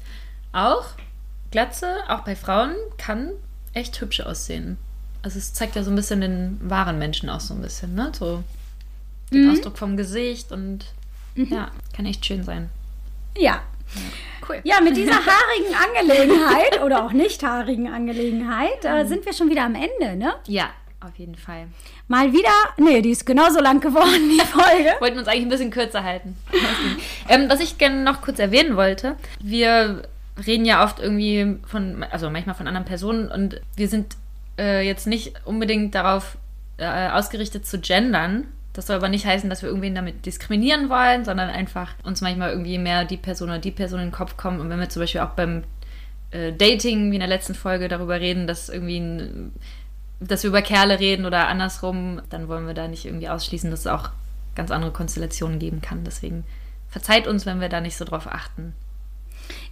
auch, 0.53 0.85
Glatze, 1.51 1.97
auch 2.07 2.21
bei 2.21 2.35
Frauen, 2.35 2.75
kann 2.97 3.31
echt 3.73 3.99
hübsch 4.01 4.21
aussehen. 4.21 4.77
Also 5.21 5.37
es 5.37 5.53
zeigt 5.53 5.75
ja 5.75 5.83
so 5.83 5.91
ein 5.91 5.95
bisschen 5.95 6.21
den 6.21 6.59
wahren 6.63 6.97
Menschen 6.97 7.29
auch 7.29 7.39
so 7.39 7.53
ein 7.53 7.61
bisschen, 7.61 7.93
ne? 7.93 8.11
So 8.17 8.43
den 9.31 9.45
mhm. 9.45 9.51
Ausdruck 9.51 9.77
vom 9.77 9.97
Gesicht 9.97 10.51
und 10.51 10.85
mhm. 11.35 11.47
ja, 11.51 11.71
kann 11.95 12.05
echt 12.05 12.25
schön 12.25 12.43
sein. 12.43 12.69
Ja. 13.37 13.61
ja. 13.93 14.01
Cool. 14.47 14.61
Ja, 14.63 14.81
mit 14.81 14.97
dieser 14.97 15.13
haarigen 15.25 15.75
Angelegenheit 15.75 16.81
oder 16.81 17.05
auch 17.05 17.11
nicht 17.11 17.43
haarigen 17.43 17.91
Angelegenheit 17.91 18.83
äh, 18.83 19.03
mhm. 19.03 19.07
sind 19.07 19.25
wir 19.25 19.33
schon 19.33 19.49
wieder 19.49 19.65
am 19.65 19.75
Ende, 19.75 20.15
ne? 20.15 20.33
Ja, 20.47 20.71
auf 21.01 21.17
jeden 21.17 21.35
Fall. 21.35 21.67
Mal 22.07 22.31
wieder, 22.31 22.49
nee, 22.77 23.01
die 23.01 23.09
ist 23.09 23.25
genauso 23.25 23.59
lang 23.59 23.79
geworden, 23.79 24.29
die 24.29 24.39
Folge. 24.45 24.93
Wollten 24.99 25.19
uns 25.19 25.27
eigentlich 25.27 25.43
ein 25.43 25.49
bisschen 25.49 25.71
kürzer 25.71 26.03
halten. 26.03 26.37
ähm, 27.27 27.49
was 27.49 27.59
ich 27.59 27.77
gerne 27.77 28.03
noch 28.03 28.21
kurz 28.21 28.39
erwähnen 28.39 28.75
wollte, 28.75 29.15
wir 29.41 30.03
reden 30.45 30.65
ja 30.65 30.83
oft 30.83 30.99
irgendwie 30.99 31.57
von, 31.65 32.03
also 32.03 32.29
manchmal 32.29 32.55
von 32.55 32.67
anderen 32.67 32.85
Personen 32.85 33.29
und 33.29 33.61
wir 33.75 33.87
sind 33.87 34.15
äh, 34.57 34.85
jetzt 34.85 35.07
nicht 35.07 35.33
unbedingt 35.45 35.95
darauf 35.95 36.37
äh, 36.77 37.09
ausgerichtet 37.09 37.65
zu 37.65 37.79
gendern. 37.79 38.47
Das 38.73 38.87
soll 38.87 38.95
aber 38.95 39.09
nicht 39.09 39.25
heißen, 39.25 39.49
dass 39.49 39.61
wir 39.61 39.69
irgendwen 39.69 39.95
damit 39.95 40.25
diskriminieren 40.25 40.89
wollen, 40.89 41.25
sondern 41.25 41.49
einfach 41.49 41.93
uns 42.03 42.21
manchmal 42.21 42.51
irgendwie 42.51 42.77
mehr 42.77 43.03
die 43.05 43.17
Person 43.17 43.49
oder 43.49 43.59
die 43.59 43.71
Person 43.71 43.99
in 43.99 44.07
den 44.07 44.13
Kopf 44.13 44.37
kommen. 44.37 44.61
Und 44.61 44.69
wenn 44.69 44.79
wir 44.79 44.87
zum 44.87 45.01
Beispiel 45.01 45.21
auch 45.21 45.31
beim 45.31 45.63
äh, 46.31 46.53
Dating, 46.53 47.11
wie 47.11 47.15
in 47.15 47.19
der 47.19 47.27
letzten 47.27 47.53
Folge, 47.53 47.89
darüber 47.89 48.19
reden, 48.19 48.47
dass 48.47 48.69
irgendwie 48.69 48.99
ein, 48.99 49.51
dass 50.21 50.43
wir 50.43 50.49
über 50.49 50.61
Kerle 50.61 50.99
reden 50.99 51.25
oder 51.25 51.47
andersrum, 51.47 52.21
dann 52.29 52.47
wollen 52.47 52.67
wir 52.67 52.75
da 52.75 52.87
nicht 52.87 53.05
irgendwie 53.05 53.29
ausschließen, 53.29 53.71
dass 53.71 53.81
es 53.81 53.87
auch 53.87 54.09
ganz 54.55 54.69
andere 54.69 54.91
Konstellationen 54.91 55.59
geben 55.59 55.81
kann. 55.81 56.03
Deswegen 56.03 56.43
verzeiht 56.89 57.27
uns, 57.27 57.45
wenn 57.45 57.59
wir 57.59 57.69
da 57.69 57.81
nicht 57.81 57.97
so 57.97 58.05
drauf 58.05 58.27
achten. 58.27 58.73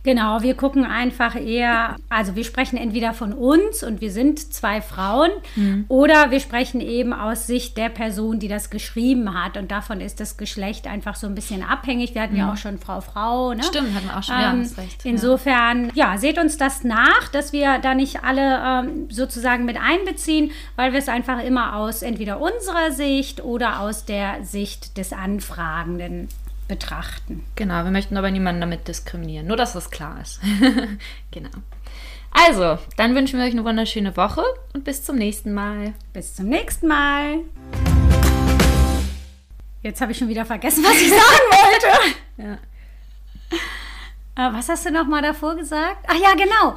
Genau, 0.04 0.42
wir 0.42 0.56
gucken 0.56 0.86
einfach 0.86 1.36
eher, 1.36 1.98
also 2.10 2.36
wir 2.36 2.44
sprechen 2.44 2.78
entweder 2.78 3.14
von 3.14 3.34
uns 3.34 3.84
und 3.84 4.02
wir 4.02 4.12
sind 4.12 4.54
zwei 4.54 4.82
Frauen 4.82 5.30
mhm. 5.56 5.86
oder 5.90 6.32
wir 6.32 6.40
sprechen 6.40 6.80
eben 6.82 7.14
aus 7.14 7.48
Sicht 7.48 7.78
der 7.78 7.90
Person, 7.90 8.40
die 8.40 8.48
das 8.48 8.70
geschrieben 8.70 9.34
hat 9.34 9.58
und 9.58 9.72
davon 9.72 10.00
ist 10.02 10.20
das 10.20 10.38
Geschlecht 10.38 10.88
einfach 10.88 11.16
so 11.16 11.28
ein 11.28 11.36
bisschen 11.36 11.64
abhängig. 11.64 12.16
Wir 12.16 12.22
hatten 12.22 12.34
mhm. 12.34 12.40
ja 12.40 12.54
auch 12.54 12.58
schon 12.58 12.78
Frau, 12.78 13.02
Frau. 13.02 13.54
Ne? 13.54 13.64
Stimmt, 13.64 13.94
hatten 13.94 14.08
wir 14.08 14.18
auch 14.18 14.24
schon, 14.24 14.36
ähm, 14.36 14.64
ja, 14.64 14.82
recht. 14.82 15.06
Insofern, 15.06 15.86
ja. 15.94 16.14
ja. 16.14 16.18
seht 16.18 16.38
uns 16.38 16.58
das 16.58 16.84
nach, 16.84 17.28
dass 17.32 17.52
wir 17.54 17.80
da 17.80 17.94
nicht 17.94 18.24
alle 18.24 18.62
ähm, 18.64 19.10
sozusagen 19.10 19.66
mit 19.66 19.78
einbeziehen, 19.78 20.52
weil 20.76 20.94
wir 20.94 21.00
es 21.00 21.10
einfach 21.10 21.44
immer 21.44 21.76
aus 21.76 22.02
entweder 22.02 22.40
unserer 22.40 22.92
Sicht 22.92 23.44
oder 23.44 23.82
aus 23.82 24.06
der 24.06 24.44
Sicht 24.44 24.98
des 24.98 25.14
Anfragenden 25.14 26.30
betrachten. 26.70 27.44
Genau, 27.56 27.84
wir 27.84 27.92
möchten 27.92 28.16
aber 28.16 28.32
niemanden 28.32 28.62
damit 28.62 28.88
diskriminieren. 28.88 29.48
Nur, 29.48 29.58
dass 29.58 29.74
das 29.74 29.92
klar 29.92 30.22
ist. 30.22 30.40
genau. 31.32 31.50
Also, 32.32 32.78
dann 32.96 33.16
wünschen 33.16 33.40
wir 33.40 33.46
euch 33.46 33.52
eine 33.52 33.66
wunderschöne 33.66 34.16
Woche 34.16 34.44
und 34.74 34.86
bis 34.86 35.04
zum 35.04 35.18
nächsten 35.18 35.54
Mal. 35.54 35.94
Bis 36.14 36.36
zum 36.36 36.46
nächsten 36.46 36.88
Mal. 36.88 37.40
Jetzt 39.82 40.00
habe 40.00 40.12
ich 40.14 40.18
schon 40.18 40.30
wieder 40.30 40.46
vergessen, 40.46 40.84
was 40.84 40.94
ich 40.94 41.10
sagen 41.10 41.20
wollte. 41.52 41.88
ja. 42.38 42.54
Äh, 44.36 44.54
was 44.54 44.70
hast 44.70 44.86
du 44.86 44.92
noch 44.92 45.08
mal 45.08 45.22
davor 45.22 45.56
gesagt? 45.56 46.06
Ach 46.08 46.16
ja, 46.16 46.34
genau. 46.34 46.76